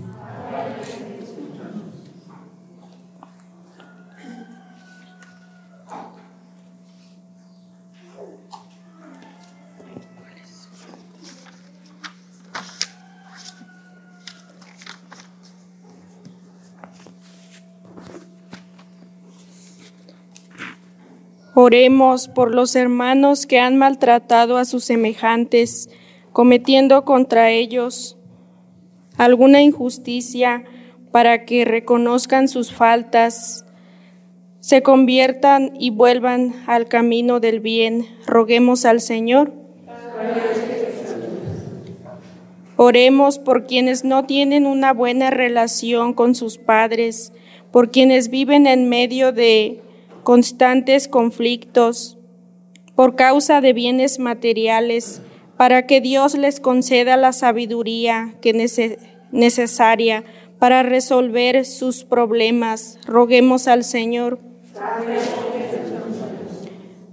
Oremos 21.58 22.28
por 22.28 22.54
los 22.54 22.76
hermanos 22.76 23.46
que 23.46 23.58
han 23.58 23.78
maltratado 23.78 24.58
a 24.58 24.66
sus 24.66 24.84
semejantes, 24.84 25.88
cometiendo 26.30 27.06
contra 27.06 27.50
ellos 27.50 28.18
alguna 29.16 29.62
injusticia, 29.62 30.64
para 31.12 31.46
que 31.46 31.64
reconozcan 31.64 32.48
sus 32.48 32.74
faltas, 32.74 33.64
se 34.60 34.82
conviertan 34.82 35.72
y 35.80 35.88
vuelvan 35.88 36.52
al 36.66 36.88
camino 36.88 37.40
del 37.40 37.60
bien. 37.60 38.04
Roguemos 38.26 38.84
al 38.84 39.00
Señor. 39.00 39.54
Oremos 42.76 43.38
por 43.38 43.64
quienes 43.64 44.04
no 44.04 44.26
tienen 44.26 44.66
una 44.66 44.92
buena 44.92 45.30
relación 45.30 46.12
con 46.12 46.34
sus 46.34 46.58
padres, 46.58 47.32
por 47.70 47.90
quienes 47.90 48.28
viven 48.28 48.66
en 48.66 48.90
medio 48.90 49.32
de 49.32 49.80
constantes 50.26 51.06
conflictos 51.06 52.18
por 52.96 53.14
causa 53.14 53.60
de 53.60 53.72
bienes 53.72 54.18
materiales, 54.18 55.22
para 55.56 55.86
que 55.86 56.00
Dios 56.00 56.34
les 56.34 56.58
conceda 56.58 57.16
la 57.16 57.32
sabiduría 57.32 58.34
que 58.42 58.50
es 58.50 58.80
necesaria 59.30 60.24
para 60.58 60.82
resolver 60.82 61.64
sus 61.64 62.02
problemas. 62.02 62.98
Roguemos 63.06 63.68
al 63.68 63.84
Señor. 63.84 64.40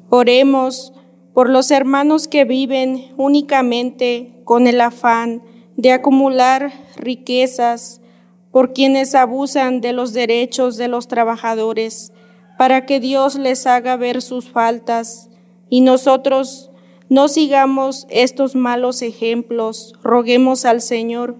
Oremos 0.10 0.92
por 1.36 1.52
los 1.52 1.70
hermanos 1.70 2.28
que 2.28 2.46
viven 2.46 3.14
únicamente 3.18 4.32
con 4.44 4.66
el 4.66 4.82
afán 4.82 5.44
de 5.78 5.92
acumular 5.92 6.74
riquezas, 6.98 8.02
por 8.50 8.74
quienes 8.74 9.14
abusan 9.14 9.82
de 9.82 9.94
los 9.94 10.14
derechos 10.14 10.78
de 10.78 10.88
los 10.88 11.08
trabajadores 11.08 12.12
para 12.58 12.86
que 12.86 13.00
Dios 13.00 13.36
les 13.36 13.68
haga 13.68 13.96
ver 13.98 14.22
sus 14.22 14.50
faltas 14.50 15.30
y 15.70 15.82
nosotros 15.82 16.72
no 17.10 17.28
sigamos 17.28 18.08
estos 18.10 18.56
malos 18.56 19.02
ejemplos. 19.02 19.94
Roguemos 20.02 20.66
al 20.66 20.82
Señor. 20.82 21.36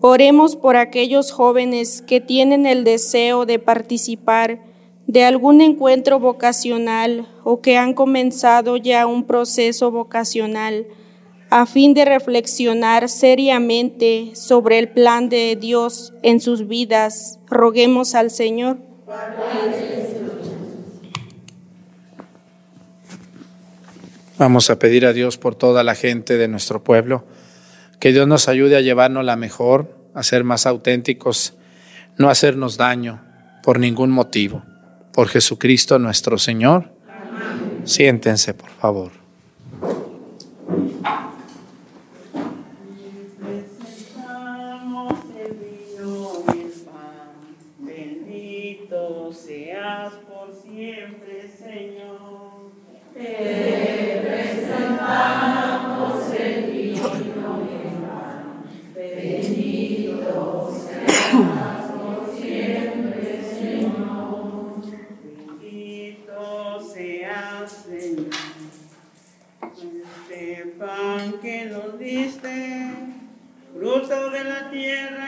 Oremos 0.00 0.54
por 0.54 0.76
aquellos 0.76 1.32
jóvenes 1.32 2.02
que 2.02 2.20
tienen 2.20 2.66
el 2.66 2.84
deseo 2.84 3.46
de 3.46 3.58
participar 3.58 4.60
de 5.08 5.24
algún 5.24 5.60
encuentro 5.60 6.20
vocacional 6.20 7.26
o 7.42 7.60
que 7.60 7.76
han 7.76 7.94
comenzado 7.94 8.76
ya 8.76 9.06
un 9.06 9.24
proceso 9.24 9.90
vocacional 9.90 10.86
a 11.50 11.66
fin 11.66 11.94
de 11.94 12.04
reflexionar 12.04 13.08
seriamente 13.08 14.32
sobre 14.34 14.78
el 14.78 14.88
plan 14.88 15.28
de 15.28 15.56
Dios 15.56 16.12
en 16.22 16.40
sus 16.40 16.68
vidas. 16.68 17.38
Roguemos 17.48 18.14
al 18.14 18.30
Señor. 18.30 18.78
Vamos 24.38 24.70
a 24.70 24.78
pedir 24.78 25.04
a 25.04 25.12
Dios 25.12 25.36
por 25.36 25.54
toda 25.54 25.82
la 25.82 25.94
gente 25.94 26.36
de 26.36 26.46
nuestro 26.46 26.84
pueblo, 26.84 27.24
que 27.98 28.12
Dios 28.12 28.28
nos 28.28 28.48
ayude 28.48 28.76
a 28.76 28.80
llevarnos 28.80 29.24
la 29.24 29.34
mejor, 29.34 29.96
a 30.14 30.22
ser 30.22 30.44
más 30.44 30.66
auténticos, 30.66 31.54
no 32.18 32.30
hacernos 32.30 32.76
daño 32.76 33.24
por 33.64 33.80
ningún 33.80 34.10
motivo. 34.10 34.62
Por 35.12 35.28
Jesucristo 35.28 35.98
nuestro 35.98 36.38
Señor. 36.38 36.92
Siéntense, 37.84 38.54
por 38.54 38.70
favor. 38.70 39.17
Tierra 74.70 75.27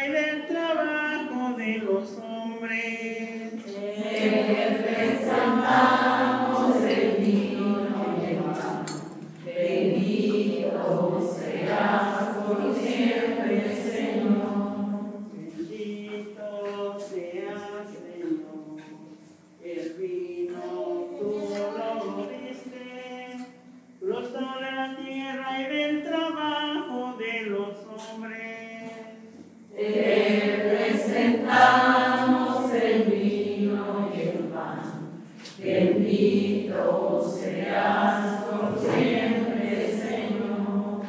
Bendito 36.10 37.22
seas 37.40 38.42
por 38.42 38.76
siempre, 38.80 39.96
Señor. 39.96 41.02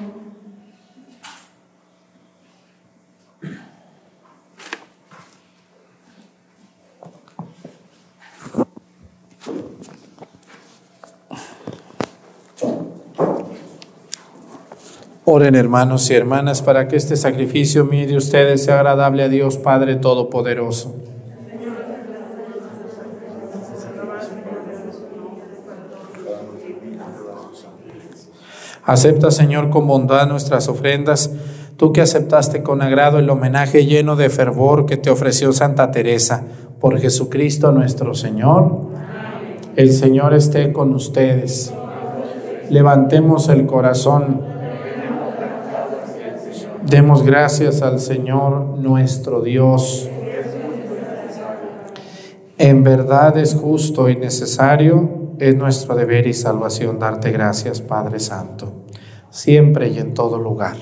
Oren 15.25 15.55
hermanos 15.55 16.11
y 16.11 16.13
hermanas 16.13 16.61
para 16.61 16.87
que 16.87 16.95
este 16.95 17.15
sacrificio 17.15 17.85
mío 17.85 18.07
de 18.07 18.17
ustedes 18.17 18.65
sea 18.65 18.75
agradable 18.75 19.23
a 19.23 19.29
Dios 19.29 19.57
Padre 19.57 19.95
Todopoderoso. 19.95 21.00
Acepta, 28.91 29.31
Señor, 29.31 29.69
con 29.69 29.87
bondad 29.87 30.27
nuestras 30.27 30.67
ofrendas, 30.67 31.31
tú 31.77 31.93
que 31.93 32.01
aceptaste 32.01 32.61
con 32.61 32.81
agrado 32.81 33.19
el 33.19 33.29
homenaje 33.29 33.85
lleno 33.85 34.17
de 34.17 34.29
fervor 34.29 34.85
que 34.85 34.97
te 34.97 35.09
ofreció 35.09 35.53
Santa 35.53 35.91
Teresa, 35.91 36.43
por 36.81 36.99
Jesucristo 36.99 37.71
nuestro 37.71 38.13
Señor. 38.13 38.89
El 39.77 39.93
Señor 39.93 40.33
esté 40.33 40.73
con 40.73 40.93
ustedes. 40.93 41.73
Levantemos 42.69 43.47
el 43.47 43.65
corazón. 43.65 44.41
Demos 46.85 47.23
gracias 47.23 47.81
al 47.83 48.01
Señor 48.01 48.77
nuestro 48.77 49.39
Dios. 49.39 50.09
En 52.57 52.83
verdad 52.83 53.37
es 53.37 53.55
justo 53.55 54.09
y 54.09 54.17
necesario, 54.17 55.35
es 55.39 55.55
nuestro 55.55 55.95
deber 55.95 56.27
y 56.27 56.33
salvación 56.33 56.99
darte 56.99 57.31
gracias, 57.31 57.79
Padre 57.79 58.19
Santo. 58.19 58.80
Siempre 59.31 59.89
y 59.89 59.97
en 59.97 60.13
todo 60.13 60.37
lugar. 60.37 60.75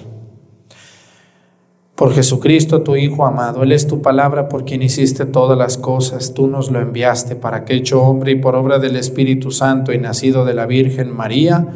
Por 1.96 2.14
Jesucristo, 2.14 2.82
tu 2.82 2.96
Hijo 2.96 3.26
amado, 3.26 3.64
Él 3.64 3.74
es 3.74 3.86
tu 3.86 4.02
palabra 4.02 4.48
por 4.48 4.64
quien 4.64 4.82
hiciste 4.82 5.26
todas 5.26 5.58
las 5.58 5.78
cosas, 5.78 6.34
tú 6.34 6.48
nos 6.48 6.72
lo 6.72 6.80
enviaste 6.80 7.36
para 7.36 7.66
que 7.66 7.76
hecho 7.76 8.02
hombre 8.02 8.32
y 8.32 8.36
por 8.36 8.56
obra 8.56 8.80
del 8.80 8.96
Espíritu 8.96 9.52
Santo 9.52 9.92
y 9.92 9.98
nacido 9.98 10.46
de 10.46 10.54
la 10.54 10.66
Virgen 10.66 11.14
María, 11.14 11.68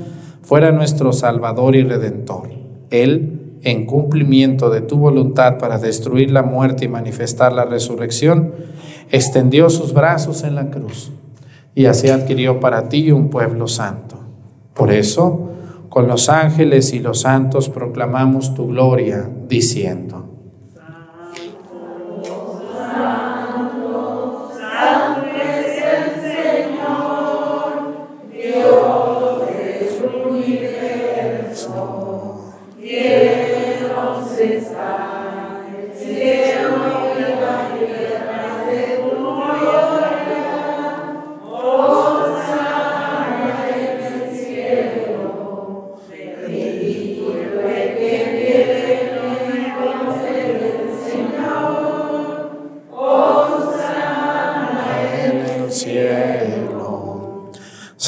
fuera 0.42 0.72
nuestro 0.72 1.12
Salvador 1.12 1.76
y 1.76 1.84
Redentor. 1.84 2.50
Él, 2.90 3.60
en 3.64 3.86
cumplimiento 3.86 4.70
de 4.70 4.80
tu 4.80 4.98
voluntad 4.98 5.58
para 5.58 5.78
destruir 5.78 6.32
la 6.32 6.44
muerte 6.44 6.86
y 6.86 6.88
manifestar 6.88 7.52
la 7.52 7.66
resurrección, 7.66 8.54
extendió 9.12 9.70
sus 9.70 9.94
brazos 9.94 10.44
en 10.44 10.56
la 10.56 10.70
cruz 10.70 11.12
y 11.76 11.86
así 11.86 12.10
adquirió 12.10 12.62
para 12.62 12.88
ti 12.88 13.12
un 13.12 13.30
pueblo 13.30 13.68
santo. 13.68 14.16
Por 14.74 14.92
eso, 14.92 15.53
con 15.94 16.08
los 16.08 16.28
ángeles 16.28 16.92
y 16.92 16.98
los 16.98 17.22
santos 17.22 17.70
proclamamos 17.70 18.56
tu 18.56 18.66
gloria, 18.66 19.30
diciendo. 19.48 20.33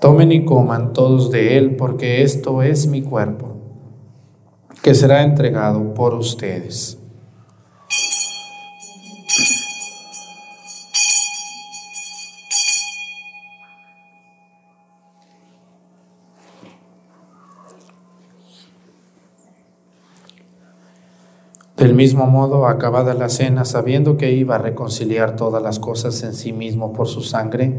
Tomen 0.00 0.30
y 0.30 0.44
coman 0.44 0.92
todos 0.92 1.30
de 1.30 1.56
él, 1.56 1.76
porque 1.76 2.22
esto 2.22 2.62
es 2.62 2.86
mi 2.86 3.00
cuerpo, 3.00 3.56
que 4.82 4.94
será 4.94 5.22
entregado 5.22 5.94
por 5.94 6.12
ustedes. 6.14 6.98
Del 21.78 21.94
mismo 21.94 22.26
modo, 22.26 22.66
acabada 22.66 23.14
la 23.14 23.30
cena, 23.30 23.64
sabiendo 23.64 24.18
que 24.18 24.32
iba 24.32 24.56
a 24.56 24.58
reconciliar 24.58 25.36
todas 25.36 25.62
las 25.62 25.78
cosas 25.78 26.22
en 26.22 26.34
sí 26.34 26.52
mismo 26.52 26.92
por 26.92 27.06
su 27.06 27.22
sangre, 27.22 27.78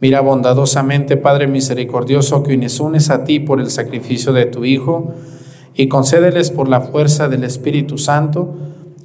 Mira 0.00 0.22
bondadosamente, 0.22 1.18
Padre 1.18 1.46
misericordioso, 1.46 2.42
que 2.42 2.58
unes 2.80 3.10
a 3.10 3.24
ti 3.24 3.38
por 3.38 3.60
el 3.60 3.70
sacrificio 3.70 4.32
de 4.32 4.46
tu 4.46 4.64
Hijo, 4.64 5.12
y 5.74 5.88
concédeles 5.88 6.50
por 6.50 6.68
la 6.68 6.80
fuerza 6.80 7.28
del 7.28 7.44
Espíritu 7.44 7.98
Santo, 7.98 8.54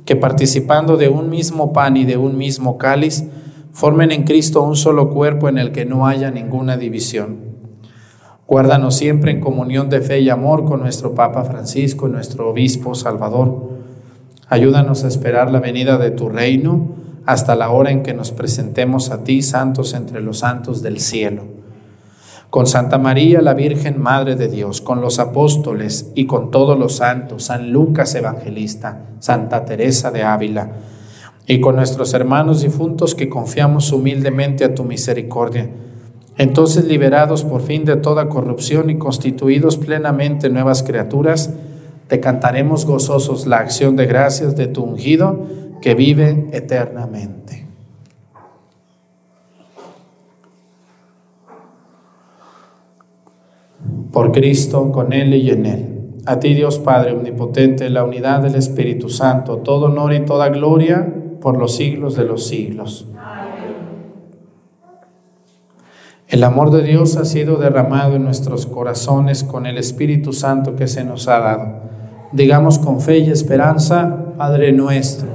que 0.06 0.16
participando 0.16 0.96
de 0.96 1.10
un 1.10 1.30
mismo 1.30 1.74
pan 1.74 1.98
y 1.98 2.06
de 2.06 2.16
un 2.16 2.38
mismo 2.38 2.78
cáliz, 2.78 3.26
formen 3.74 4.12
en 4.14 4.24
Cristo 4.24 4.62
un 4.64 4.78
solo 4.78 5.10
cuerpo 5.10 5.50
en 5.50 5.58
el 5.58 5.74
que 5.74 5.84
no 5.86 6.08
haya 6.08 6.32
ninguna 6.32 6.78
división. 6.78 7.40
Guárdanos 8.48 8.96
siempre 8.96 9.32
en 9.32 9.42
comunión 9.42 9.90
de 9.90 10.00
fe 10.00 10.22
y 10.22 10.30
amor 10.30 10.64
con 10.64 10.80
nuestro 10.80 11.14
Papa 11.14 11.44
Francisco, 11.44 12.08
nuestro 12.08 12.52
Obispo 12.52 12.96
Salvador. 12.96 13.70
Ayúdanos 14.48 15.04
a 15.04 15.08
esperar 15.10 15.52
la 15.52 15.60
venida 15.60 15.98
de 15.98 16.12
tu 16.12 16.30
reino 16.30 17.05
hasta 17.26 17.56
la 17.56 17.70
hora 17.70 17.92
en 17.92 18.04
que 18.04 18.14
nos 18.14 18.32
presentemos 18.32 19.10
a 19.10 19.24
ti, 19.24 19.42
santos 19.42 19.94
entre 19.94 20.22
los 20.22 20.40
santos 20.40 20.82
del 20.82 21.00
cielo. 21.00 21.44
Con 22.50 22.68
Santa 22.68 22.98
María, 22.98 23.42
la 23.42 23.54
Virgen 23.54 24.02
Madre 24.02 24.36
de 24.36 24.48
Dios, 24.48 24.80
con 24.80 25.02
los 25.02 25.20
apóstoles 25.20 26.12
y 26.16 26.26
con 26.26 26.52
todos 26.52 26.78
los 26.78 26.98
santos, 26.98 27.46
San 27.46 27.72
Lucas 27.72 28.16
Evangelista, 28.16 29.08
Santa 29.20 29.66
Teresa 29.66 30.12
de 30.12 30.24
Ávila, 30.24 30.72
y 31.48 31.60
con 31.60 31.76
nuestros 31.76 32.14
hermanos 32.14 32.62
difuntos 32.62 33.14
que 33.14 33.30
confiamos 33.30 33.92
humildemente 33.92 34.64
a 34.64 34.74
tu 34.74 34.84
misericordia. 34.84 35.70
Entonces, 36.38 36.86
liberados 36.86 37.44
por 37.44 37.62
fin 37.62 37.86
de 37.86 37.98
toda 37.98 38.30
corrupción 38.30 38.90
y 38.90 38.98
constituidos 38.98 39.78
plenamente 39.78 40.50
nuevas 40.50 40.84
criaturas, 40.84 41.52
te 42.08 42.20
cantaremos 42.20 42.86
gozosos 42.86 43.48
la 43.48 43.58
acción 43.58 43.96
de 43.96 44.06
gracias 44.06 44.56
de 44.56 44.68
tu 44.68 44.84
ungido, 44.84 45.46
que 45.86 45.94
vive 45.94 46.48
eternamente. 46.52 47.64
Por 54.12 54.32
Cristo, 54.32 54.92
con 54.92 55.14
Él 55.14 55.36
y 55.36 55.52
en 55.52 55.66
Él. 55.68 56.14
A 56.26 56.40
ti 56.40 56.56
Dios 56.56 56.80
Padre 56.80 57.12
Omnipotente, 57.12 57.92
la 57.92 58.04
unidad 58.04 58.42
del 58.42 58.56
Espíritu 58.56 59.10
Santo, 59.10 59.58
todo 59.58 59.86
honor 59.86 60.14
y 60.14 60.26
toda 60.26 60.50
gloria 60.50 61.08
por 61.40 61.56
los 61.60 61.76
siglos 61.76 62.16
de 62.16 62.26
los 62.26 62.48
siglos. 62.48 63.08
El 66.28 66.44
amor 66.44 66.72
de 66.72 66.82
Dios 66.82 67.16
ha 67.16 67.26
sido 67.26 67.58
derramado 67.58 68.16
en 68.16 68.24
nuestros 68.24 68.66
corazones 68.66 69.44
con 69.44 69.68
el 69.68 69.78
Espíritu 69.78 70.34
Santo 70.34 70.76
que 70.76 70.88
se 70.88 71.04
nos 71.04 71.28
ha 71.28 71.42
dado. 71.42 71.76
Digamos 72.32 72.80
con 72.80 73.02
fe 73.02 73.20
y 73.20 73.30
esperanza, 73.30 74.34
Padre 74.36 74.72
nuestro. 74.72 75.35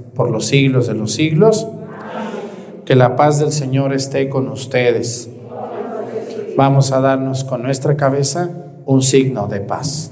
por 0.21 0.29
los 0.29 0.45
siglos 0.45 0.85
de 0.85 0.93
los 0.93 1.13
siglos, 1.13 1.67
que 2.85 2.95
la 2.95 3.15
paz 3.15 3.39
del 3.39 3.51
Señor 3.51 3.91
esté 3.91 4.29
con 4.29 4.49
ustedes. 4.49 5.31
Vamos 6.55 6.91
a 6.91 7.01
darnos 7.01 7.43
con 7.43 7.63
nuestra 7.63 7.97
cabeza 7.97 8.51
un 8.85 9.01
signo 9.01 9.47
de 9.47 9.61
paz. 9.61 10.11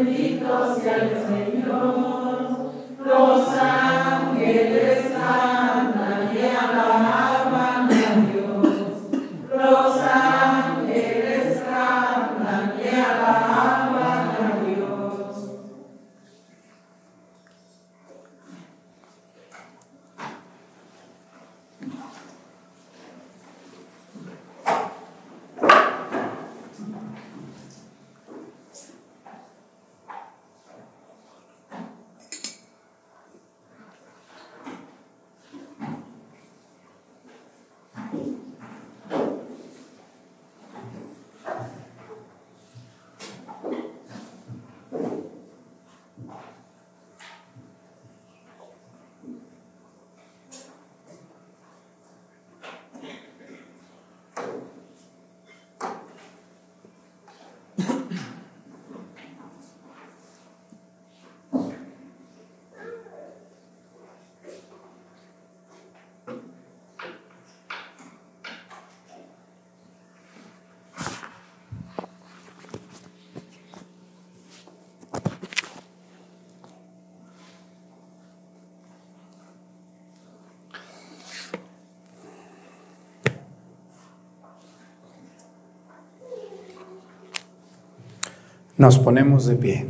Nos 88.81 88.97
ponemos 88.97 89.45
de 89.45 89.55
pie. 89.57 89.85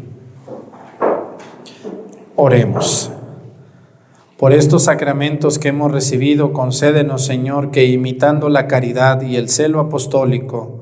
Oremos. 2.36 3.10
Por 4.38 4.52
estos 4.52 4.84
sacramentos 4.84 5.60
que 5.60 5.70
hemos 5.70 5.94
recibido, 5.94 6.52
concédenos, 6.52 7.26
Señor, 7.26 7.72
que 7.72 7.86
imitando 7.86 8.50
la 8.50 8.68
caridad 8.68 9.22
y 9.22 9.38
el 9.38 9.48
celo 9.48 9.80
apostólico 9.80 10.82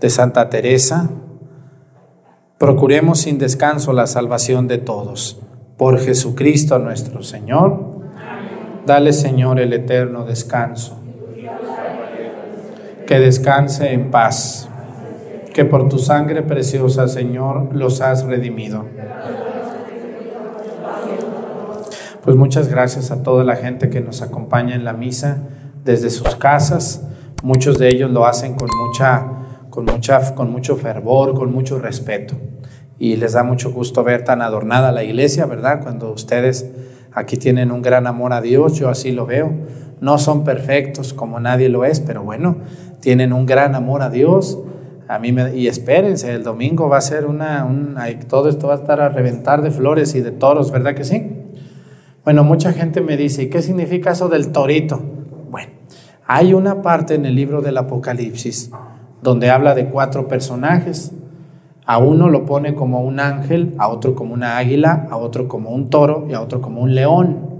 de 0.00 0.08
Santa 0.08 0.50
Teresa, 0.50 1.10
procuremos 2.58 3.22
sin 3.22 3.38
descanso 3.38 3.92
la 3.92 4.06
salvación 4.06 4.68
de 4.68 4.78
todos. 4.78 5.40
Por 5.76 5.98
Jesucristo 5.98 6.78
nuestro 6.78 7.24
Señor. 7.24 8.04
Dale, 8.86 9.12
Señor, 9.12 9.58
el 9.58 9.72
eterno 9.72 10.24
descanso. 10.24 10.96
Que 13.04 13.18
descanse 13.18 13.92
en 13.92 14.12
paz. 14.12 14.68
Que 15.52 15.64
por 15.64 15.88
tu 15.88 15.98
sangre 15.98 16.42
preciosa, 16.42 17.08
Señor, 17.08 17.74
los 17.74 18.00
has 18.00 18.24
redimido. 18.24 18.86
Pues 22.24 22.36
muchas 22.36 22.68
gracias 22.68 23.10
a 23.10 23.22
toda 23.22 23.44
la 23.44 23.56
gente 23.56 23.90
que 23.90 24.00
nos 24.00 24.22
acompaña 24.22 24.74
en 24.74 24.84
la 24.84 24.92
misa 24.92 25.38
desde 25.84 26.08
sus 26.08 26.36
casas. 26.36 27.02
Muchos 27.42 27.78
de 27.78 27.88
ellos 27.88 28.10
lo 28.10 28.26
hacen 28.26 28.54
con 28.54 28.68
mucha 28.86 29.26
con 29.68 29.86
mucha 29.86 30.34
con 30.34 30.50
mucho 30.50 30.76
fervor, 30.76 31.34
con 31.34 31.52
mucho 31.52 31.78
respeto. 31.78 32.34
Y 32.98 33.16
les 33.16 33.32
da 33.32 33.42
mucho 33.42 33.72
gusto 33.72 34.04
ver 34.04 34.24
tan 34.24 34.40
adornada 34.40 34.92
la 34.92 35.02
iglesia, 35.02 35.46
¿verdad? 35.46 35.82
Cuando 35.82 36.12
ustedes 36.12 36.70
aquí 37.12 37.36
tienen 37.36 37.72
un 37.72 37.82
gran 37.82 38.06
amor 38.06 38.32
a 38.32 38.40
Dios, 38.40 38.74
yo 38.74 38.88
así 38.88 39.10
lo 39.10 39.26
veo. 39.26 39.52
No 40.00 40.18
son 40.18 40.44
perfectos 40.44 41.12
como 41.12 41.40
nadie 41.40 41.68
lo 41.68 41.84
es, 41.84 42.00
pero 42.00 42.22
bueno, 42.22 42.56
tienen 43.00 43.32
un 43.32 43.46
gran 43.46 43.74
amor 43.74 44.02
a 44.02 44.10
Dios. 44.10 44.58
A 45.08 45.18
mí 45.18 45.32
me, 45.32 45.54
y 45.56 45.66
espérense, 45.66 46.32
el 46.32 46.42
domingo 46.42 46.88
va 46.88 46.98
a 46.98 47.00
ser 47.00 47.26
una, 47.26 47.64
un, 47.64 47.96
todo 48.28 48.48
esto 48.48 48.68
va 48.68 48.74
a 48.74 48.76
estar 48.76 49.00
a 49.00 49.08
reventar 49.08 49.62
de 49.62 49.70
flores 49.70 50.14
y 50.14 50.20
de 50.20 50.30
toros, 50.30 50.70
¿verdad 50.70 50.94
que 50.94 51.04
sí? 51.04 51.32
Bueno, 52.24 52.44
mucha 52.44 52.72
gente 52.72 53.00
me 53.00 53.16
dice, 53.16 53.44
¿y 53.44 53.50
qué 53.50 53.62
significa 53.62 54.12
eso 54.12 54.28
del 54.28 54.52
torito? 54.52 55.02
Bueno, 55.50 55.72
hay 56.26 56.54
una 56.54 56.80
parte 56.80 57.14
en 57.14 57.26
el 57.26 57.34
libro 57.34 57.62
del 57.62 57.76
Apocalipsis 57.78 58.70
donde 59.22 59.50
habla 59.50 59.74
de 59.74 59.86
cuatro 59.86 60.28
personajes. 60.28 61.12
A 61.86 61.98
uno 61.98 62.28
lo 62.28 62.44
pone 62.44 62.74
como 62.74 63.02
un 63.02 63.18
ángel, 63.18 63.74
a 63.78 63.88
otro 63.88 64.14
como 64.14 64.34
una 64.34 64.58
águila, 64.58 65.08
a 65.10 65.16
otro 65.16 65.48
como 65.48 65.70
un 65.70 65.90
toro 65.90 66.26
y 66.28 66.34
a 66.34 66.40
otro 66.40 66.60
como 66.60 66.80
un 66.82 66.94
león. 66.94 67.50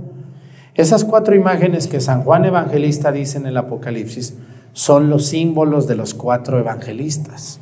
Esas 0.75 1.05
cuatro 1.05 1.35
imágenes 1.35 1.87
que 1.89 2.01
San 2.01 2.23
Juan 2.23 2.45
Evangelista 2.45 3.13
dice 3.13 3.39
en 3.39 3.47
el 3.47 3.57
Apocalipsis 3.57 4.39
son 4.73 5.11
los 5.11 5.27
símbolos 5.27 5.87
de 5.87 5.97
los 5.97 6.15
cuatro 6.15 6.59
evangelistas. 6.59 7.61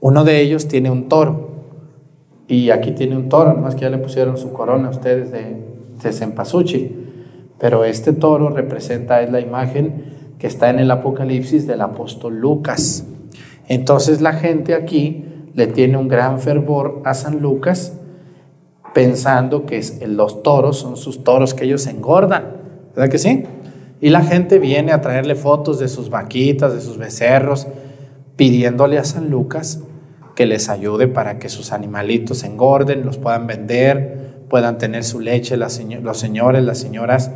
Uno 0.00 0.24
de 0.24 0.40
ellos 0.40 0.68
tiene 0.68 0.90
un 0.90 1.08
toro 1.08 1.50
y 2.46 2.70
aquí 2.70 2.92
tiene 2.92 3.16
un 3.16 3.28
toro, 3.28 3.54
más 3.54 3.74
que 3.74 3.82
ya 3.82 3.90
le 3.90 3.98
pusieron 3.98 4.36
su 4.36 4.52
corona 4.52 4.88
a 4.88 4.90
ustedes 4.90 5.30
de, 5.32 5.64
de. 6.02 6.96
Pero 7.58 7.84
este 7.84 8.12
toro 8.12 8.50
representa, 8.50 9.22
es 9.22 9.32
la 9.32 9.40
imagen 9.40 10.34
que 10.38 10.46
está 10.46 10.68
en 10.68 10.78
el 10.78 10.90
Apocalipsis 10.90 11.66
del 11.66 11.80
apóstol 11.80 12.38
Lucas. 12.38 13.06
Entonces 13.68 14.20
la 14.20 14.34
gente 14.34 14.74
aquí 14.74 15.24
le 15.54 15.68
tiene 15.68 15.96
un 15.96 16.08
gran 16.08 16.40
fervor 16.40 17.00
a 17.04 17.14
San 17.14 17.40
Lucas, 17.40 17.96
pensando 18.92 19.64
que 19.64 19.80
los 20.06 20.42
toros 20.42 20.78
son 20.78 20.96
sus 20.96 21.24
toros 21.24 21.54
que 21.54 21.64
ellos 21.64 21.86
engordan, 21.86 22.58
¿verdad 22.94 23.10
que 23.10 23.18
sí? 23.18 23.44
Y 24.04 24.10
la 24.10 24.22
gente 24.22 24.58
viene 24.58 24.92
a 24.92 25.00
traerle 25.00 25.34
fotos 25.34 25.78
de 25.78 25.88
sus 25.88 26.10
vaquitas, 26.10 26.74
de 26.74 26.82
sus 26.82 26.98
becerros, 26.98 27.66
pidiéndole 28.36 28.98
a 28.98 29.04
San 29.04 29.30
Lucas 29.30 29.80
que 30.36 30.44
les 30.44 30.68
ayude 30.68 31.08
para 31.08 31.38
que 31.38 31.48
sus 31.48 31.72
animalitos 31.72 32.44
engorden, 32.44 33.06
los 33.06 33.16
puedan 33.16 33.46
vender, 33.46 34.44
puedan 34.50 34.76
tener 34.76 35.04
su 35.04 35.20
leche 35.20 35.56
los 35.56 35.72
señores, 35.72 36.64
las 36.64 36.76
señoras, 36.76 37.30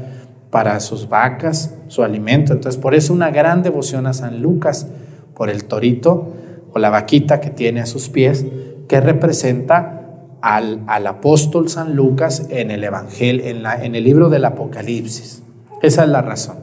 para 0.51 0.79
sus 0.81 1.09
vacas, 1.09 1.75
su 1.87 2.03
alimento. 2.03 2.53
Entonces, 2.53 2.79
por 2.79 2.95
eso 2.95 3.15
una 3.15 3.31
gran 3.31 3.63
devoción 3.63 4.07
a 4.07 4.13
San 4.13 4.43
Lucas, 4.43 4.89
por 5.35 5.49
el 5.49 5.65
torito 5.65 6.35
o 6.75 6.79
la 6.79 6.91
vaquita 6.91 7.41
que 7.41 7.49
tiene 7.49 7.81
a 7.81 7.87
sus 7.87 8.11
pies, 8.11 8.45
que 8.89 9.01
representa 9.01 10.03
al, 10.43 10.83
al 10.87 11.07
apóstol 11.07 11.71
San 11.71 11.97
Lucas 11.97 12.47
en 12.51 12.71
el 12.71 12.85
Evangelio, 12.85 13.47
en, 13.47 13.63
la, 13.63 13.83
en 13.83 13.95
el 13.95 14.05
libro 14.05 14.29
del 14.29 14.45
Apocalipsis. 14.45 15.45
Esa 15.83 16.05
es 16.05 16.09
la 16.09 16.23
razón. 16.23 16.57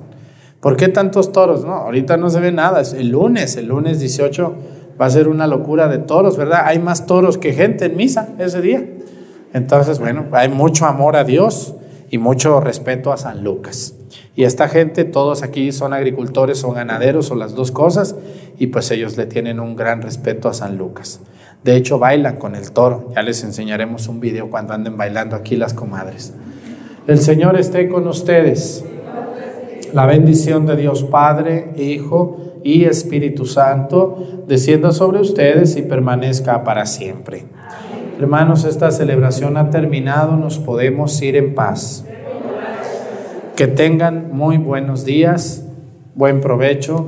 ¿Por 0.59 0.77
qué 0.77 0.87
tantos 0.87 1.31
toros? 1.31 1.63
No, 1.63 1.73
ahorita 1.73 2.17
no 2.17 2.29
se 2.29 2.39
ve 2.39 2.51
nada. 2.51 2.81
Es 2.81 2.93
el 2.93 3.09
lunes, 3.09 3.55
el 3.55 3.67
lunes 3.67 3.99
18 3.99 4.55
va 4.99 5.05
a 5.05 5.09
ser 5.09 5.27
una 5.27 5.47
locura 5.47 5.87
de 5.87 5.99
toros, 5.99 6.37
¿verdad? 6.37 6.61
Hay 6.65 6.79
más 6.79 7.05
toros 7.05 7.37
que 7.37 7.53
gente 7.53 7.85
en 7.85 7.97
misa 7.97 8.29
ese 8.39 8.61
día. 8.61 8.83
Entonces, 9.53 9.99
bueno, 9.99 10.25
hay 10.31 10.49
mucho 10.49 10.85
amor 10.85 11.15
a 11.15 11.23
Dios 11.23 11.75
y 12.09 12.17
mucho 12.17 12.59
respeto 12.59 13.11
a 13.11 13.17
San 13.17 13.43
Lucas. 13.43 13.95
Y 14.35 14.43
esta 14.43 14.67
gente, 14.67 15.05
todos 15.05 15.43
aquí 15.43 15.71
son 15.71 15.93
agricultores 15.93 16.63
o 16.63 16.71
ganaderos 16.71 17.31
o 17.31 17.35
las 17.35 17.55
dos 17.55 17.71
cosas, 17.71 18.15
y 18.57 18.67
pues 18.67 18.91
ellos 18.91 19.17
le 19.17 19.25
tienen 19.25 19.59
un 19.59 19.75
gran 19.75 20.01
respeto 20.01 20.49
a 20.49 20.53
San 20.53 20.77
Lucas. 20.77 21.21
De 21.63 21.75
hecho, 21.75 21.99
bailan 21.99 22.37
con 22.37 22.55
el 22.55 22.71
toro. 22.71 23.09
Ya 23.15 23.21
les 23.21 23.43
enseñaremos 23.43 24.07
un 24.07 24.19
video 24.19 24.49
cuando 24.49 24.73
anden 24.73 24.97
bailando 24.97 25.35
aquí 25.35 25.55
las 25.55 25.73
comadres. 25.73 26.33
El 27.07 27.19
Señor 27.19 27.57
esté 27.57 27.87
con 27.87 28.07
ustedes. 28.07 28.83
La 29.95 30.05
bendición 30.05 30.65
de 30.65 30.75
Dios 30.75 31.05
Padre, 31.05 31.71
Hijo 31.77 32.59
y 32.65 32.83
Espíritu 32.83 33.45
Santo 33.45 34.43
descienda 34.45 34.91
sobre 34.91 35.21
ustedes 35.21 35.77
y 35.77 35.83
permanezca 35.83 36.65
para 36.65 36.85
siempre. 36.85 37.45
Hermanos, 38.19 38.65
esta 38.65 38.91
celebración 38.91 39.55
ha 39.55 39.69
terminado, 39.69 40.35
nos 40.35 40.59
podemos 40.59 41.21
ir 41.21 41.37
en 41.37 41.55
paz. 41.55 42.03
Que 43.55 43.67
tengan 43.67 44.33
muy 44.33 44.57
buenos 44.57 45.05
días, 45.05 45.65
buen 46.13 46.41
provecho, 46.41 47.07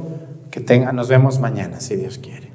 que 0.49 0.61
tengan, 0.61 0.95
nos 0.95 1.09
vemos 1.09 1.41
mañana, 1.41 1.81
si 1.81 1.97
Dios 1.97 2.17
quiere. 2.17 2.46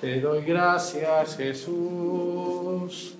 Te 0.00 0.20
doy 0.20 0.44
gracias, 0.44 1.36
Jesús. 1.36 3.16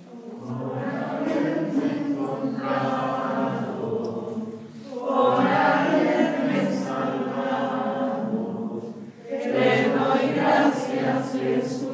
Te 9.29 9.89
doy 9.91 10.35
gracias, 10.37 11.33
Jesús. 11.33 11.88